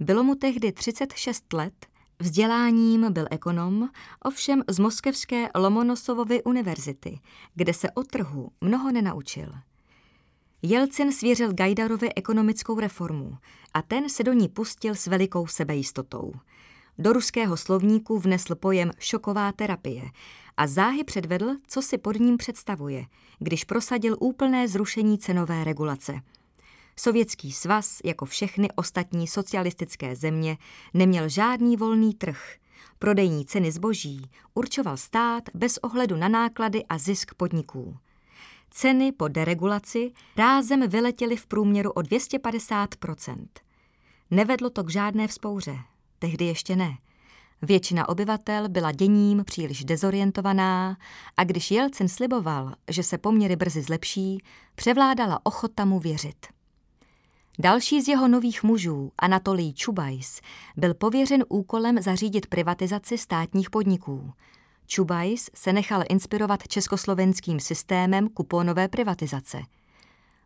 Bylo 0.00 0.22
mu 0.22 0.34
tehdy 0.34 0.72
36 0.72 1.52
let, 1.52 1.86
vzděláním 2.18 3.12
byl 3.12 3.26
ekonom, 3.30 3.88
ovšem 4.24 4.62
z 4.68 4.78
moskevské 4.78 5.48
Lomonosovovy 5.54 6.42
univerzity, 6.42 7.20
kde 7.54 7.74
se 7.74 7.90
o 7.90 8.02
trhu 8.02 8.50
mnoho 8.60 8.92
nenaučil. 8.92 9.52
Jelcin 10.62 11.12
svěřil 11.12 11.52
Gajdarovi 11.52 12.14
ekonomickou 12.14 12.80
reformu 12.80 13.38
a 13.74 13.82
ten 13.82 14.08
se 14.08 14.22
do 14.22 14.32
ní 14.32 14.48
pustil 14.48 14.94
s 14.94 15.06
velikou 15.06 15.46
sebejistotou. 15.46 16.32
Do 16.98 17.12
ruského 17.12 17.56
slovníku 17.56 18.18
vnesl 18.18 18.54
pojem 18.54 18.90
šoková 18.98 19.52
terapie 19.52 20.02
a 20.56 20.66
záhy 20.66 21.04
předvedl, 21.04 21.56
co 21.66 21.82
si 21.82 21.98
pod 21.98 22.20
ním 22.20 22.36
představuje, 22.36 23.06
když 23.38 23.64
prosadil 23.64 24.16
úplné 24.20 24.68
zrušení 24.68 25.18
cenové 25.18 25.64
regulace. 25.64 26.20
Sovětský 26.96 27.52
svaz, 27.52 28.00
jako 28.04 28.24
všechny 28.24 28.68
ostatní 28.74 29.26
socialistické 29.26 30.16
země, 30.16 30.58
neměl 30.94 31.28
žádný 31.28 31.76
volný 31.76 32.14
trh. 32.14 32.54
prodejní 32.98 33.44
ceny 33.46 33.72
zboží, 33.72 34.22
určoval 34.54 34.96
stát 34.96 35.44
bez 35.54 35.78
ohledu 35.78 36.16
na 36.16 36.28
náklady 36.28 36.84
a 36.84 36.98
zisk 36.98 37.34
podniků. 37.34 37.96
Ceny 38.70 39.12
po 39.12 39.28
deregulaci 39.28 40.12
rázem 40.36 40.88
vyletěly 40.88 41.36
v 41.36 41.46
průměru 41.46 41.90
o 41.90 42.00
250% 42.00 43.46
Nevedlo 44.30 44.70
to 44.70 44.84
k 44.84 44.90
žádné 44.90 45.28
vzpouře. 45.28 45.78
Tehdy 46.18 46.44
ještě 46.44 46.76
ne. 46.76 46.98
Většina 47.62 48.08
obyvatel 48.08 48.68
byla 48.68 48.92
děním 48.92 49.44
příliš 49.44 49.84
dezorientovaná 49.84 50.96
a 51.36 51.44
když 51.44 51.70
Jelcin 51.70 52.08
sliboval, 52.08 52.74
že 52.90 53.02
se 53.02 53.18
poměry 53.18 53.56
brzy 53.56 53.82
zlepší, 53.82 54.42
převládala 54.74 55.46
ochota 55.46 55.84
mu 55.84 56.00
věřit. 56.00 56.46
Další 57.58 58.02
z 58.02 58.08
jeho 58.08 58.28
nových 58.28 58.62
mužů, 58.62 59.12
Anatolij 59.18 59.72
Čubajs, 59.72 60.40
byl 60.76 60.94
pověřen 60.94 61.44
úkolem 61.48 62.02
zařídit 62.02 62.46
privatizaci 62.46 63.18
státních 63.18 63.70
podniků. 63.70 64.32
Čubajs 64.90 65.50
se 65.54 65.72
nechal 65.72 66.02
inspirovat 66.08 66.68
československým 66.68 67.60
systémem 67.60 68.28
kuponové 68.28 68.88
privatizace. 68.88 69.62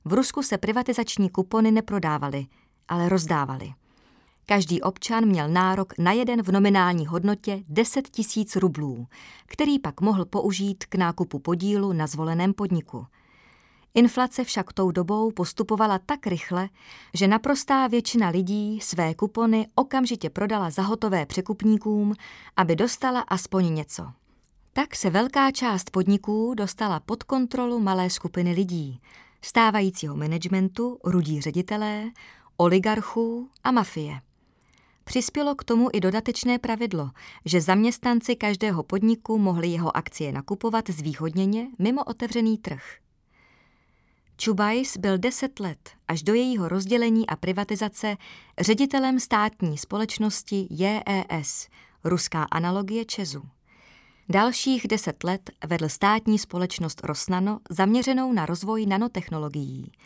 V 0.05 0.13
Rusku 0.13 0.43
se 0.43 0.59
privatizační 0.59 1.31
kupony 1.31 1.71
neprodávaly, 1.71 2.47
ale 2.89 3.09
rozdávaly. 3.09 3.73
Každý 4.47 4.83
občan 4.83 5.27
měl 5.27 5.49
nárok 5.49 5.99
na 5.99 6.13
jeden 6.13 6.43
v 6.43 6.53
nominální 6.53 7.07
hodnotě 7.07 7.63
10 7.69 8.09
tisíc 8.09 8.57
rublů, 8.57 9.07
který 9.47 9.79
pak 9.79 10.01
mohl 10.01 10.25
použít 10.25 10.85
k 10.85 10.95
nákupu 10.95 11.39
podílu 11.39 11.93
na 11.93 12.07
zvoleném 12.07 12.55
podniku. 12.55 13.07
Inflace 13.95 14.45
však 14.45 14.73
tou 14.73 14.91
dobou 14.91 15.31
postupovala 15.31 15.99
tak 15.99 16.27
rychle, 16.27 16.69
že 17.15 17.29
naprostá 17.29 17.87
většina 17.87 18.29
lidí 18.29 18.81
své 18.81 19.15
kupony 19.15 19.67
okamžitě 19.75 20.31
prodala 20.31 20.71
zahotové 20.71 21.27
překupníkům, 21.27 22.15
aby 22.57 22.77
dostala 22.77 23.21
aspoň 23.21 23.75
něco. 23.75 24.22
Tak 24.75 24.97
se 24.97 25.11
velká 25.11 25.51
část 25.51 25.91
podniků 25.91 26.55
dostala 26.55 27.01
pod 27.01 27.23
kontrolu 27.23 27.81
malé 27.81 28.11
skupiny 28.11 28.53
lidí, 28.53 29.01
stávajícího 29.43 30.17
managementu, 30.17 30.99
rudí 31.05 31.41
ředitelé, 31.41 32.11
oligarchů 32.57 33.51
a 33.65 33.71
mafie. 33.71 34.21
Přispělo 35.05 35.55
k 35.55 35.65
tomu 35.65 35.89
i 35.93 36.01
dodatečné 36.01 36.59
pravidlo, 36.59 37.11
že 37.45 37.61
zaměstnanci 37.61 38.37
každého 38.37 38.83
podniku 38.83 39.39
mohli 39.39 39.69
jeho 39.69 39.97
akcie 39.97 40.33
nakupovat 40.33 40.91
zvýhodněně 40.91 41.69
mimo 41.79 42.05
otevřený 42.05 42.59
trh. 42.59 42.83
Čubajs 44.37 44.97
byl 44.97 45.19
deset 45.19 45.61
let 45.61 45.91
až 46.09 46.23
do 46.23 46.35
jejího 46.35 46.69
rozdělení 46.69 47.27
a 47.27 47.37
privatizace 47.37 48.17
ředitelem 48.61 49.21
státní 49.21 49.79
společnosti 49.79 50.67
JES, 50.71 51.69
ruská 52.05 52.43
analogie 52.43 53.05
Česu. 53.05 53.43
Dalších 54.33 54.89
deset 54.89 55.25
let 55.25 55.51
vedl 55.67 55.89
státní 55.89 56.39
společnost 56.39 57.01
Rosnano 57.05 57.61
zaměřenou 57.71 58.33
na 58.33 58.47
rozvoj 58.47 58.87
nanotechnologií– 58.87 59.93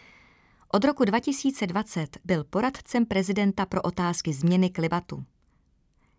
od 0.72 0.85
roku 0.85 1.05
2020 1.05 2.18
byl 2.24 2.45
poradcem 2.45 3.07
prezidenta 3.07 3.66
pro 3.66 3.83
otázky 3.83 4.33
změny 4.33 4.70
klimatu. 4.70 5.24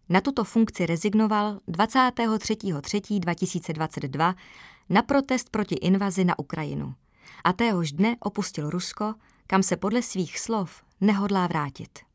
Na 0.09 0.21
tuto 0.21 0.43
funkci 0.43 0.85
rezignoval 0.85 1.59
23.3.2022 1.67 4.35
na 4.89 5.01
protest 5.01 5.49
proti 5.49 5.75
invazi 5.75 6.25
na 6.25 6.39
Ukrajinu 6.39 6.95
a 7.43 7.53
téhož 7.53 7.91
dne 7.91 8.15
opustil 8.19 8.69
Rusko, 8.69 9.13
kam 9.47 9.63
se 9.63 9.77
podle 9.77 10.01
svých 10.01 10.39
slov 10.39 10.83
nehodlá 11.01 11.47
vrátit. 11.47 12.06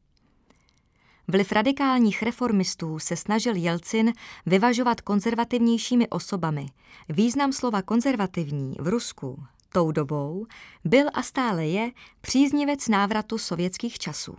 Vliv 1.29 1.53
radikálních 1.53 2.23
reformistů 2.23 2.99
se 2.99 3.17
snažil 3.17 3.57
Jelcin 3.57 4.13
vyvažovat 4.47 5.01
konzervativnějšími 5.01 6.09
osobami. 6.09 6.67
Význam 7.09 7.53
slova 7.53 7.83
konzervativní 7.83 8.77
v 8.81 8.89
Rusku 8.89 9.45
tou 9.73 9.93
dobou 9.93 10.47
byl 10.85 11.07
a 11.15 11.23
stále 11.23 11.67
je 11.67 11.91
příznivec 12.21 12.89
návratu 12.89 13.39
sovětských 13.39 13.99
časů. 13.99 14.37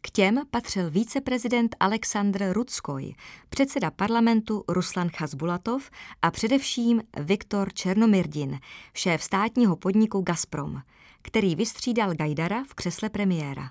K 0.00 0.10
těm 0.10 0.40
patřil 0.50 0.90
viceprezident 0.90 1.76
Aleksandr 1.80 2.52
Rudskoj, 2.52 3.14
předseda 3.48 3.90
parlamentu 3.90 4.64
Ruslan 4.68 5.08
Chasbulatov 5.08 5.90
a 6.22 6.30
především 6.30 7.02
Viktor 7.20 7.72
Černomirdin, 7.72 8.58
šéf 8.94 9.22
státního 9.22 9.76
podniku 9.76 10.20
Gazprom, 10.20 10.82
který 11.22 11.54
vystřídal 11.54 12.14
Gajdara 12.14 12.64
v 12.64 12.74
křesle 12.74 13.08
premiéra. 13.08 13.70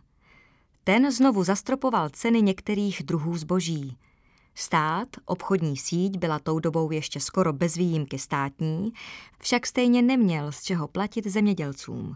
Ten 0.84 1.12
znovu 1.12 1.44
zastropoval 1.44 2.10
ceny 2.10 2.42
některých 2.42 3.04
druhů 3.04 3.38
zboží– 3.38 3.98
Stát, 4.62 5.08
obchodní 5.26 5.78
síť 5.78 6.18
byla 6.18 6.40
tou 6.40 6.60
dobou 6.60 6.92
ještě 6.92 7.20
skoro 7.20 7.54
bez 7.54 7.76
výjimky 7.76 8.20
státní, 8.20 8.94
však 9.40 9.68
stejně 9.68 10.02
neměl 10.02 10.52
z 10.52 10.64
čeho 10.64 10.88
platit 10.88 11.28
zemědělcům, 11.28 12.16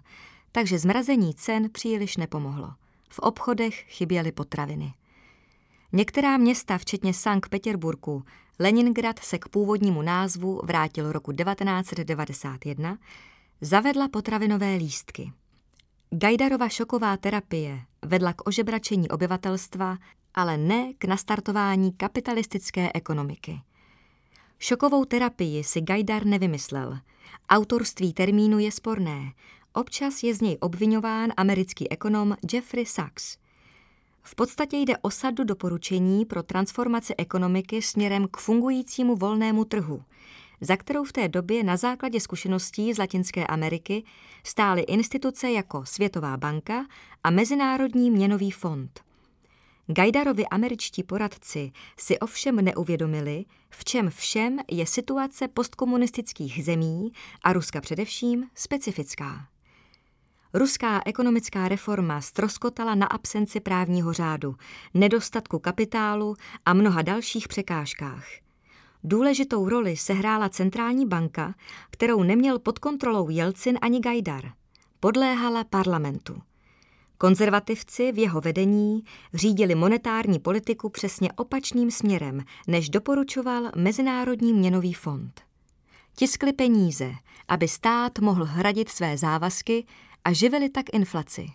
takže 0.52 0.80
zmrazení 0.80 1.34
cen 1.34 1.70
příliš 1.70 2.18
nepomohlo. 2.18 2.74
V 3.10 3.20
obchodech 3.20 3.76
chyběly 3.88 4.32
potraviny. 4.32 4.94
Některá 5.92 6.38
města, 6.38 6.78
včetně 6.78 7.14
Sankt 7.14 7.50
Petěrburku, 7.50 8.24
Leningrad 8.60 9.20
se 9.20 9.40
k 9.40 9.50
původnímu 9.50 10.02
názvu 10.02 10.62
vrátil 10.64 11.12
roku 11.12 11.32
1991, 11.32 12.98
zavedla 13.62 14.08
potravinové 14.08 14.76
lístky. 14.76 15.32
Gajdarova 16.14 16.70
šoková 16.70 17.18
terapie 17.18 17.90
vedla 18.06 18.34
k 18.34 18.46
ožebračení 18.46 19.10
obyvatelstva 19.10 19.98
ale 20.34 20.58
ne 20.58 20.94
k 20.94 21.06
nastartování 21.06 21.94
kapitalistické 21.94 22.92
ekonomiky. 22.94 23.62
Šokovou 24.60 25.06
terapii 25.06 25.64
si 25.64 25.82
Gajdar 25.82 26.26
nevymyslel. 26.26 27.00
Autorství 27.50 28.14
termínu 28.14 28.60
je 28.60 28.72
sporné. 28.72 29.32
Občas 29.74 30.24
je 30.24 30.36
z 30.36 30.42
něj 30.42 30.58
obvinován 30.60 31.34
americký 31.38 31.92
ekonom 31.92 32.36
Jeffrey 32.54 32.86
Sachs. 32.86 33.38
V 34.22 34.36
podstatě 34.36 34.78
jde 34.78 34.98
o 34.98 35.12
sadu 35.12 35.44
doporučení 35.44 36.26
pro 36.26 36.44
transformaci 36.44 37.16
ekonomiky 37.18 37.82
směrem 37.82 38.28
k 38.32 38.38
fungujícímu 38.38 39.16
volnému 39.16 39.66
trhu, 39.66 40.04
za 40.62 40.78
kterou 40.78 41.04
v 41.04 41.12
té 41.14 41.28
době 41.28 41.64
na 41.64 41.78
základě 41.78 42.20
zkušeností 42.20 42.94
z 42.94 42.98
Latinské 42.98 43.48
Ameriky 43.48 44.04
stály 44.44 44.82
instituce 44.82 45.52
jako 45.52 45.86
Světová 45.86 46.38
banka 46.38 46.86
a 47.24 47.30
Mezinárodní 47.30 48.12
měnový 48.12 48.52
fond– 48.52 49.00
Gajdarovi 49.88 50.48
američtí 50.48 51.04
poradci 51.04 51.72
si 51.98 52.20
ovšem 52.20 52.56
neuvědomili, 52.56 53.46
v 53.70 53.86
čem 53.86 54.10
všem 54.10 54.60
je 54.72 54.86
situace 54.86 55.48
postkomunistických 55.48 56.66
zemí 56.66 57.12
a 57.44 57.54
Ruska 57.54 57.82
především 57.82 58.50
specifická. 58.56 59.48
Ruská 60.54 61.02
ekonomická 61.06 61.68
reforma 61.68 62.22
stroskotala 62.22 62.96
na 62.96 63.06
absenci 63.06 63.60
právního 63.60 64.14
řádu, 64.14 64.56
nedostatku 64.94 65.60
kapitálu 65.60 66.36
a 66.66 66.74
mnoha 66.74 67.02
dalších 67.02 67.48
překážkách. 67.48 68.43
Důležitou 69.04 69.70
roli 69.70 69.98
sehrála 69.98 70.50
centrální 70.50 71.06
banka, 71.06 71.56
kterou 71.90 72.24
neměl 72.24 72.60
pod 72.60 72.80
kontrolou 72.80 73.30
Jelcin 73.30 73.78
ani 73.82 74.00
Gajdar. 74.00 74.52
Podléhala 75.00 75.64
parlamentu. 75.64 76.42
Konzervativci 77.18 78.12
v 78.12 78.18
jeho 78.18 78.42
vedení 78.42 79.04
řídili 79.34 79.76
monetární 79.76 80.40
politiku 80.40 80.90
přesně 80.90 81.32
opačným 81.32 81.92
směrem, 81.92 82.44
než 82.68 82.90
doporučoval 82.90 83.72
Mezinárodní 83.76 84.54
měnový 84.54 84.94
fond. 84.94 85.42
Tiskli 86.16 86.54
peníze, 86.54 87.12
aby 87.48 87.68
stát 87.68 88.20
mohl 88.20 88.46
hradit 88.46 88.90
své 88.90 89.18
závazky 89.18 89.86
a 90.26 90.34
živili 90.34 90.70
tak 90.70 90.86
inflaci. 90.94 91.48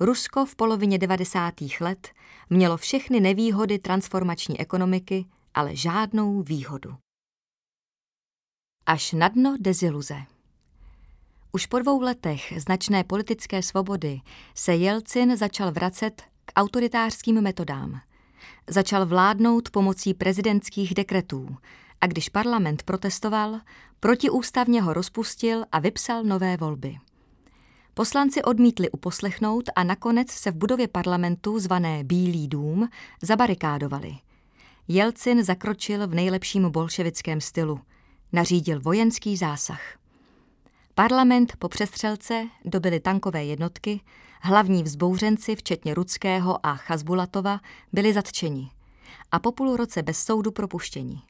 Rusko 0.00 0.46
v 0.46 0.56
polovině 0.56 0.98
90. 0.98 1.54
let 1.80 2.08
mělo 2.50 2.76
všechny 2.76 3.20
nevýhody 3.20 3.78
transformační 3.78 4.60
ekonomiky, 4.60 5.26
ale 5.54 5.76
žádnou 5.76 6.42
výhodu. 6.42 6.96
Až 8.86 9.12
na 9.12 9.28
dno 9.28 9.56
deziluze. 9.60 10.16
Už 11.52 11.66
po 11.66 11.78
dvou 11.78 12.00
letech 12.00 12.52
značné 12.56 13.04
politické 13.04 13.62
svobody 13.62 14.20
se 14.54 14.74
Jelcin 14.74 15.36
začal 15.36 15.72
vracet 15.72 16.22
k 16.44 16.52
autoritářským 16.56 17.40
metodám. 17.40 18.00
Začal 18.68 19.06
vládnout 19.06 19.70
pomocí 19.70 20.14
prezidentských 20.14 20.94
dekretů 20.94 21.56
a 22.00 22.06
když 22.06 22.28
parlament 22.28 22.82
protestoval, 22.82 23.60
protiústavně 24.00 24.82
ho 24.82 24.92
rozpustil 24.92 25.64
a 25.72 25.78
vypsal 25.78 26.24
nové 26.24 26.56
volby. 26.56 26.96
Poslanci 27.94 28.42
odmítli 28.42 28.90
uposlechnout 28.90 29.64
a 29.76 29.84
nakonec 29.84 30.30
se 30.30 30.50
v 30.50 30.56
budově 30.56 30.88
parlamentu 30.88 31.58
zvané 31.58 32.04
Bílý 32.04 32.48
dům 32.48 32.88
zabarikádovali. 33.22 34.18
Jelcin 34.92 35.44
zakročil 35.44 36.06
v 36.06 36.14
nejlepším 36.14 36.70
bolševickém 36.70 37.40
stylu. 37.40 37.80
Nařídil 38.32 38.80
vojenský 38.80 39.36
zásah. 39.36 39.80
Parlament 40.94 41.52
po 41.58 41.68
přestřelce 41.68 42.48
dobili 42.64 43.00
tankové 43.00 43.44
jednotky, 43.44 44.00
hlavní 44.40 44.82
vzbouřenci, 44.82 45.56
včetně 45.56 45.94
Rudského 45.94 46.66
a 46.66 46.74
Chazbulatova, 46.74 47.60
byli 47.92 48.12
zatčeni. 48.12 48.70
a 49.32 49.38
po 49.38 49.52
půl 49.52 49.76
roce 49.76 50.02
bez 50.02 50.18
soudu 50.18 50.50
propuštěni. 50.50 51.22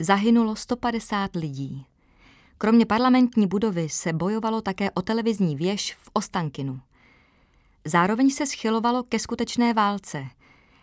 Zahynulo 0.00 0.56
150 0.56 1.36
lidí. 1.36 1.86
Kromě 2.58 2.86
parlamentní 2.86 3.46
budovy 3.46 3.88
se 3.88 4.12
bojovalo 4.12 4.60
také 4.60 4.90
o 4.90 5.02
televizní 5.02 5.56
věž 5.56 5.94
v 5.94 6.10
Ostankinu. 6.12 6.80
Zároveň 7.84 8.30
se 8.30 8.46
schylovalo 8.46 9.02
ke 9.02 9.18
skutečné 9.18 9.74
válce. 9.74 10.26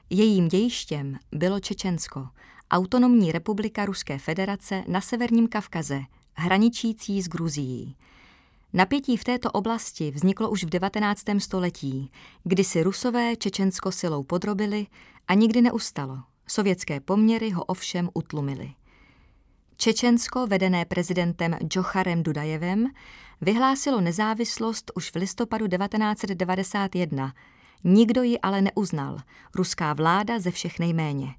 Jejím 0.09 0.47
dějištěm 0.47 1.17
bylo 1.31 1.59
Čečensko, 1.59 2.27
autonomní 2.71 3.31
republika 3.31 3.85
Ruské 3.85 4.17
federace 4.17 4.83
na 4.87 5.01
severním 5.01 5.47
Kavkaze, 5.47 6.01
hraničící 6.33 7.21
s 7.21 7.27
Gruzií. 7.27 7.95
Napětí 8.73 9.17
v 9.17 9.23
této 9.23 9.51
oblasti 9.51 10.11
vzniklo 10.11 10.49
už 10.49 10.63
v 10.63 10.69
19. 10.69 11.21
století, 11.37 12.11
kdy 12.43 12.63
si 12.63 12.83
Rusové 12.83 13.35
Čečensko 13.35 13.91
silou 13.91 14.23
podrobili 14.23 14.87
a 15.27 15.33
nikdy 15.33 15.61
neustalo. 15.61 16.17
Sovětské 16.47 16.99
poměry 16.99 17.49
ho 17.49 17.63
ovšem 17.63 18.09
utlumily. 18.13 18.73
Čečensko, 19.77 20.47
vedené 20.47 20.85
prezidentem 20.85 21.53
Džocharem 21.53 22.23
Dudajevem, 22.23 22.87
vyhlásilo 23.41 24.01
nezávislost 24.01 24.91
už 24.95 25.11
v 25.11 25.15
listopadu 25.15 25.67
1991. 25.67 27.33
Nikdo 27.83 28.23
ji 28.23 28.39
ale 28.39 28.61
neuznal, 28.61 29.17
ruská 29.55 29.93
vláda 29.93 30.39
ze 30.39 30.51
všech 30.51 30.79
nejméně. 30.79 31.35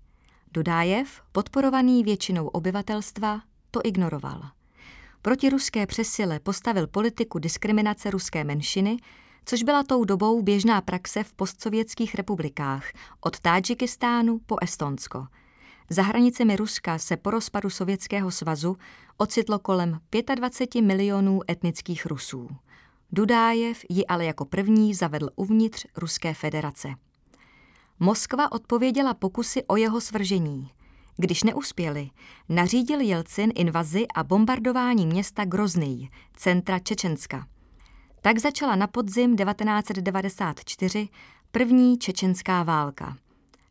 Dudajev, 0.53 1.23
podporovaný 1.33 2.05
většinou 2.05 2.47
obyvatelstva, 2.47 3.41
to 3.71 3.81
ignoroval. 3.85 4.43
Proti 5.23 5.49
ruské 5.49 5.87
přesile 5.87 6.41
postavil 6.41 6.87
politiku 6.87 7.39
diskriminace 7.39 8.11
ruské 8.11 8.45
menšiny, 8.45 8.97
což 9.45 9.63
byla 9.63 9.83
tou 9.83 10.05
dobou 10.05 10.43
běžná 10.43 10.81
praxe 10.81 11.25
v 11.25 11.33
postsovětských 11.33 12.15
republikách, 12.15 12.85
od 13.21 13.41
Tádžikistánu 13.41 14.39
po 14.47 14.57
Estonsko– 14.63 15.27
za 15.91 16.03
hranicemi 16.03 16.57
Ruska 16.57 16.99
se 16.99 17.17
po 17.17 17.31
rozpadu 17.31 17.71
Sovětského 17.71 18.31
svazu 18.31 18.77
ocitlo 19.17 19.59
kolem 19.59 20.01
25 20.35 20.83
milionů 20.83 21.41
etnických 21.51 22.07
Rusů. 22.07 22.49
Dudájev 23.13 23.85
ji 23.89 24.07
ale 24.07 24.25
jako 24.25 24.45
první 24.45 24.95
zavedl 24.95 25.31
uvnitř 25.37 25.87
Ruské 25.97 26.35
federace. 26.35 26.89
Moskva 28.01 28.53
odpověděla 28.53 29.15
pokusy 29.15 29.65
o 29.65 29.77
jeho 29.77 30.01
svržení. 30.01 30.71
Když 31.17 31.43
neuspěli, 31.43 32.11
nařídil 32.49 33.01
Jelcin 33.01 33.53
invazi 33.55 34.07
a 34.15 34.25
bombardování 34.25 35.07
města 35.07 35.45
Grozný, 35.45 36.11
centra 36.37 36.79
Čečenska. 36.79 37.47
Tak 38.21 38.39
začala 38.39 38.77
na 38.77 38.87
podzim 38.87 39.37
1994 39.37 41.09
první 41.53 41.99
čečenská 41.99 42.63
válka. 42.63 43.17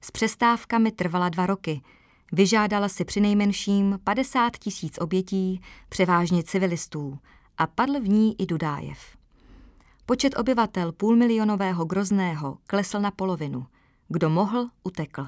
S 0.02 0.12
přestávkami 0.12 0.92
trvala 0.92 1.30
dva 1.30 1.46
roky– 1.46 1.82
Vyžádala 2.32 2.90
si 2.90 3.06
přinejmenším 3.06 4.00
50 4.04 4.58
tisíc 4.58 4.98
obětí, 4.98 5.62
převážně 5.90 6.44
civilistů, 6.44 7.20
a 7.58 7.68
padl 7.68 8.00
v 8.00 8.10
ní 8.10 8.42
i 8.42 8.46
Dudájev. 8.46 9.17
Počet 10.10 10.40
obyvatel 10.40 10.92
půlmilionového 10.92 11.86
Grozného 11.86 12.58
klesl 12.68 13.00
na 13.00 13.12
polovinu. 13.12 13.66
Kdo 14.08 14.30
mohl, 14.30 14.70
utekl. 14.84 15.28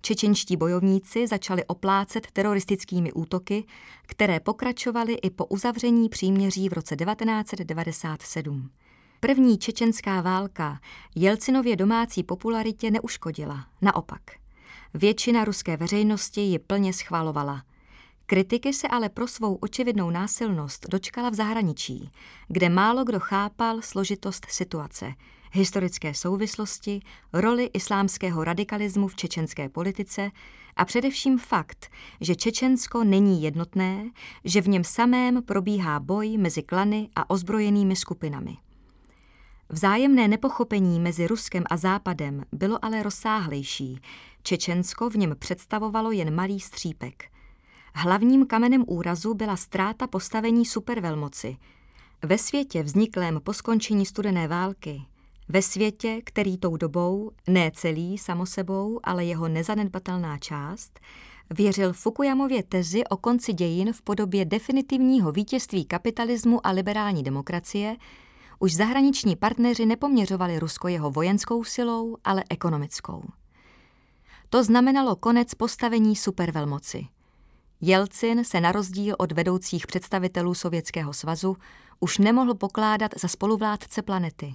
Čečenští 0.00 0.56
bojovníci 0.56 1.26
začali 1.26 1.64
oplácet 1.64 2.26
teroristickými 2.32 3.12
útoky, 3.12 3.64
které 4.06 4.40
pokračovaly 4.40 5.14
i 5.14 5.30
po 5.30 5.44
uzavření 5.44 6.08
příměří 6.08 6.68
v 6.68 6.72
roce 6.72 6.96
1997. 6.96 8.70
První 9.20 9.58
čečenská 9.58 10.20
válka 10.20 10.80
Jelcinově 11.14 11.76
domácí 11.76 12.22
popularitě 12.22 12.90
neuškodila, 12.90 13.66
naopak– 13.82 14.22
Většina 14.94 15.44
ruské 15.44 15.76
veřejnosti 15.76 16.40
ji 16.40 16.58
plně 16.58 16.92
schvalovala. 16.92 17.62
Kritiky 18.30 18.72
se 18.72 18.88
ale 18.88 19.08
pro 19.08 19.28
svou 19.28 19.54
očividnou 19.54 20.10
násilnost 20.10 20.86
dočkala 20.88 21.30
v 21.30 21.34
zahraničí, 21.34 22.10
kde 22.48 22.68
málo 22.68 23.04
kdo 23.04 23.20
chápal 23.20 23.82
složitost 23.82 24.46
situace, 24.50 25.12
historické 25.52 26.14
souvislosti, 26.14 27.00
roli 27.32 27.70
islámského 27.74 28.44
radikalismu 28.44 29.08
v 29.08 29.16
čečenské 29.16 29.68
politice 29.68 30.30
a 30.76 30.84
především 30.84 31.38
fakt, 31.38 31.88
že 32.20 32.34
Čečensko 32.34 33.04
není 33.04 33.42
jednotné, 33.42 34.10
že 34.44 34.60
v 34.60 34.68
něm 34.68 34.84
samém 34.84 35.42
probíhá 35.42 36.00
boj 36.00 36.38
mezi 36.38 36.62
klany 36.62 37.08
a 37.16 37.30
ozbrojenými 37.30 37.96
skupinami. 37.96 38.56
Vzájemné 39.68 40.28
nepochopení 40.28 41.00
mezi 41.00 41.26
Ruskem 41.26 41.64
a 41.70 41.76
Západem 41.76 42.44
bylo 42.52 42.84
ale 42.84 43.02
rozsáhlejší. 43.02 44.00
Čečensko 44.42 45.10
v 45.10 45.14
něm 45.14 45.36
představovalo 45.38 46.10
jen 46.10 46.34
malý 46.34 46.60
střípek. 46.60 47.37
Hlavním 48.00 48.46
kamenem 48.46 48.84
úrazu 48.86 49.34
byla 49.34 49.56
ztráta 49.56 50.06
postavení 50.06 50.66
supervelmoci. 50.66 51.56
Ve 52.24 52.38
světě 52.38 52.82
vzniklém 52.82 53.40
po 53.44 53.52
skončení 53.52 54.06
studené 54.06 54.48
války, 54.48 55.02
ve 55.48 55.62
světě, 55.62 56.20
který 56.24 56.58
tou 56.58 56.76
dobou, 56.76 57.30
ne 57.48 57.70
celý 57.74 58.18
samosebou, 58.18 59.00
ale 59.04 59.24
jeho 59.24 59.48
nezanedbatelná 59.48 60.38
část, 60.38 61.00
věřil 61.50 61.92
Fukuyamově 61.92 62.62
tezi 62.62 63.04
o 63.04 63.16
konci 63.16 63.52
dějin 63.52 63.92
v 63.92 64.02
podobě 64.02 64.44
definitivního 64.44 65.32
vítězství 65.32 65.84
kapitalismu 65.84 66.66
a 66.66 66.70
liberální 66.70 67.22
demokracie, 67.22 67.96
už 68.58 68.74
zahraniční 68.74 69.36
partneři 69.36 69.86
nepoměřovali 69.86 70.58
Rusko 70.58 70.88
jeho 70.88 71.10
vojenskou 71.10 71.64
silou, 71.64 72.16
ale 72.24 72.44
ekonomickou. 72.50 73.24
To 74.50 74.64
znamenalo 74.64 75.16
konec 75.16 75.54
postavení 75.54 76.16
supervelmoci. 76.16 77.06
Jelcin 77.80 78.44
se 78.44 78.60
na 78.60 78.72
rozdíl 78.72 79.14
od 79.18 79.32
vedoucích 79.32 79.86
představitelů 79.86 80.54
Sovětského 80.54 81.12
svazu 81.12 81.56
už 82.00 82.18
nemohl 82.18 82.54
pokládat 82.54 83.10
za 83.20 83.28
spoluvládce 83.28 84.02
planety. 84.02 84.54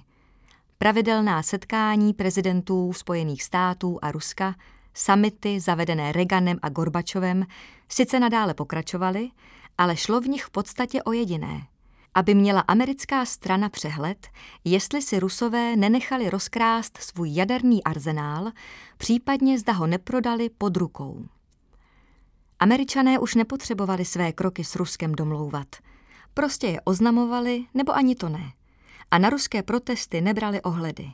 Pravidelná 0.78 1.42
setkání 1.42 2.14
prezidentů 2.14 2.92
Spojených 2.92 3.42
států 3.42 3.98
a 4.02 4.12
Ruska, 4.12 4.54
samity 4.94 5.60
zavedené 5.60 6.12
Reganem 6.12 6.58
a 6.62 6.68
Gorbačovem, 6.68 7.46
sice 7.88 8.20
nadále 8.20 8.54
pokračovaly, 8.54 9.30
ale 9.78 9.96
šlo 9.96 10.20
v 10.20 10.28
nich 10.28 10.44
v 10.44 10.50
podstatě 10.50 11.02
o 11.02 11.12
jediné– 11.12 11.66
aby 12.14 12.34
měla 12.34 12.60
americká 12.60 13.24
strana 13.24 13.68
přehled, 13.68 14.28
jestli 14.64 15.02
si 15.02 15.20
Rusové 15.20 15.76
nenechali 15.76 16.30
rozkrást 16.30 16.98
svůj 16.98 17.34
jaderný 17.34 17.84
arzenál, 17.84 18.50
případně 18.98 19.58
zda 19.58 19.72
ho 19.72 19.86
neprodali 19.86 20.50
pod 20.58 20.76
rukou. 20.76 21.24
Američané 22.60 23.18
už 23.18 23.34
nepotřebovali 23.34 24.04
své 24.04 24.32
kroky 24.32 24.64
s 24.64 24.76
Ruskem 24.76 25.12
domlouvat. 25.12 25.66
Prostě 26.34 26.66
je 26.66 26.80
oznamovali, 26.80 27.64
nebo 27.74 27.96
ani 27.96 28.14
to 28.14 28.28
ne. 28.28 28.52
A 29.10 29.18
na 29.18 29.30
ruské 29.30 29.62
protesty 29.62 30.20
nebrali 30.20 30.62
ohledy. 30.62 31.10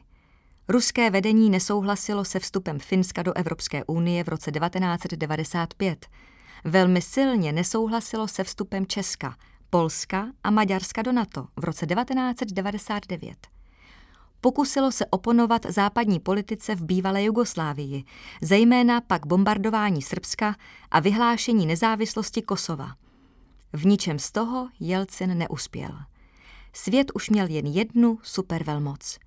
Ruské 0.68 1.11
vedení 1.11 1.51
nesouhlasilo 1.51 2.24
se 2.24 2.38
vstupem 2.38 2.78
Finska 2.78 3.22
do 3.22 3.36
Evropské 3.36 3.84
unie 3.84 4.24
v 4.24 4.28
roce 4.28 4.53
1995. 4.53 6.07
Velmi 6.64 7.03
silně 7.03 7.53
nesouhlasilo 7.53 8.28
se 8.28 8.45
vstupem 8.45 8.86
Česka– 8.86 9.36
Polska 9.70 10.26
a 10.45 10.51
Maďarska 10.51 11.03
do 11.03 11.12
NATO 11.12 11.47
v 11.57 11.64
roce 11.64 11.86
1999. 11.86 13.60
Pokusilo 14.41 14.93
se 14.93 15.07
oponovat 15.07 15.66
západní 15.68 16.20
politice 16.20 16.74
v 16.74 16.82
bývalé 16.84 17.24
Jugoslávii, 17.24 18.05
zejména 18.43 19.01
pak 19.01 19.26
bombardování 19.26 20.03
Srbska 20.03 20.57
a 20.91 21.01
vyhlášení 21.01 21.66
nezávislosti 21.66 22.43
Kosova. 22.43 22.95
V 23.72 23.86
ničem 23.86 24.18
z 24.18 24.32
toho 24.32 24.68
Jelcin 24.80 25.38
neuspěl. 25.38 25.99
Svět 26.72 27.11
už 27.14 27.30
měl 27.30 27.47
jen 27.47 27.66
jednu 27.66 28.18
supervelmoc. 28.22 29.18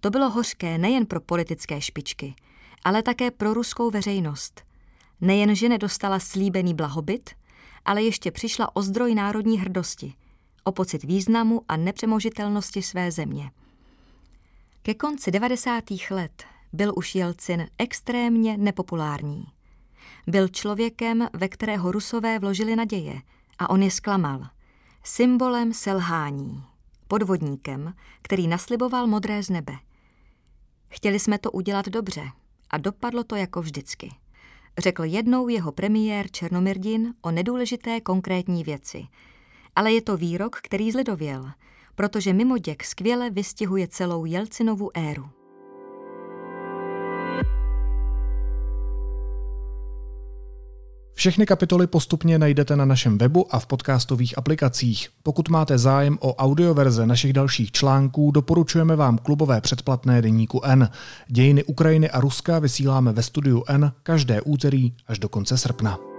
To 0.00 0.10
bylo 0.10 0.30
hořké 0.30 0.78
nejen 0.78 1.06
pro 1.06 1.20
politické 1.20 1.80
špičky, 1.80 2.34
ale 2.84 3.02
také 3.02 3.30
pro 3.30 3.54
ruskou 3.54 3.90
veřejnost. 3.90 4.62
Nejenže 5.20 5.68
nedostala 5.68 6.20
slíbený 6.20 6.74
blahobyt, 6.74 7.30
ale 7.84 8.02
ještě 8.02 8.30
přišla 8.30 8.76
o 8.76 8.82
zdroj 8.82 9.14
národní 9.14 9.58
hrdosti, 9.58 10.14
o 10.64 10.72
pocit 10.72 11.04
významu 11.04 11.62
a 11.68 11.76
nepřemožitelnosti 11.76 12.82
své 12.82 13.10
země. 13.10 13.50
Ke 14.88 14.94
konci 14.94 15.30
90. 15.30 15.84
let 16.10 16.44
byl 16.72 16.92
už 16.96 17.14
Jelcin 17.14 17.66
extrémně 17.78 18.56
nepopulární. 18.56 19.44
Byl 20.26 20.48
člověkem, 20.48 21.28
ve 21.32 21.48
kterého 21.48 21.92
Rusové 21.92 22.38
vložili 22.38 22.76
naděje 22.76 23.20
a 23.58 23.70
on 23.70 23.82
je 23.82 23.90
zklamal. 23.90 24.46
Symbolem 25.04 25.72
selhání. 25.72 26.64
Podvodníkem, 27.08 27.94
který 28.22 28.46
nasliboval 28.46 29.06
modré 29.06 29.42
z 29.42 29.50
nebe. 29.50 29.72
Chtěli 30.88 31.18
jsme 31.18 31.38
to 31.38 31.50
udělat 31.50 31.88
dobře 31.88 32.22
a 32.70 32.78
dopadlo 32.78 33.24
to 33.24 33.36
jako 33.36 33.62
vždycky 33.62 34.10
řekl 34.78 35.04
jednou 35.04 35.48
jeho 35.48 35.72
premiér 35.72 36.30
Černomirdin 36.30 37.14
o 37.22 37.30
nedůležité 37.30 38.00
konkrétní 38.00 38.64
věci. 38.64 39.06
Ale 39.76 39.92
je 39.92 40.02
to 40.02 40.16
výrok, 40.16 40.56
který 40.62 40.92
zlidověl, 40.92 41.50
protože 41.98 42.32
mimoděk 42.32 42.84
skvěle 42.84 43.30
vystihuje 43.30 43.88
celou 43.88 44.24
Jelcinovu 44.24 44.90
éru. 44.94 45.24
Všechny 51.14 51.46
kapitoly 51.46 51.86
postupně 51.86 52.38
najdete 52.38 52.76
na 52.76 52.84
našem 52.84 53.18
webu 53.18 53.54
a 53.54 53.58
v 53.58 53.66
podcastových 53.66 54.38
aplikacích. 54.38 55.08
Pokud 55.22 55.48
máte 55.48 55.78
zájem 55.78 56.18
o 56.20 56.34
audioverze 56.34 57.06
našich 57.06 57.32
dalších 57.32 57.72
článků, 57.72 58.30
doporučujeme 58.30 58.96
vám 58.96 59.18
klubové 59.18 59.60
předplatné 59.60 60.22
deníku 60.22 60.64
N. 60.64 60.88
Dějiny 61.28 61.64
Ukrajiny 61.64 62.10
a 62.10 62.20
Ruska 62.20 62.58
vysíláme 62.58 63.12
ve 63.12 63.22
studiu 63.22 63.64
N 63.68 63.92
každé 64.02 64.40
úterý 64.40 64.92
až 65.06 65.18
do 65.18 65.28
konce 65.28 65.58
srpna. 65.58 66.17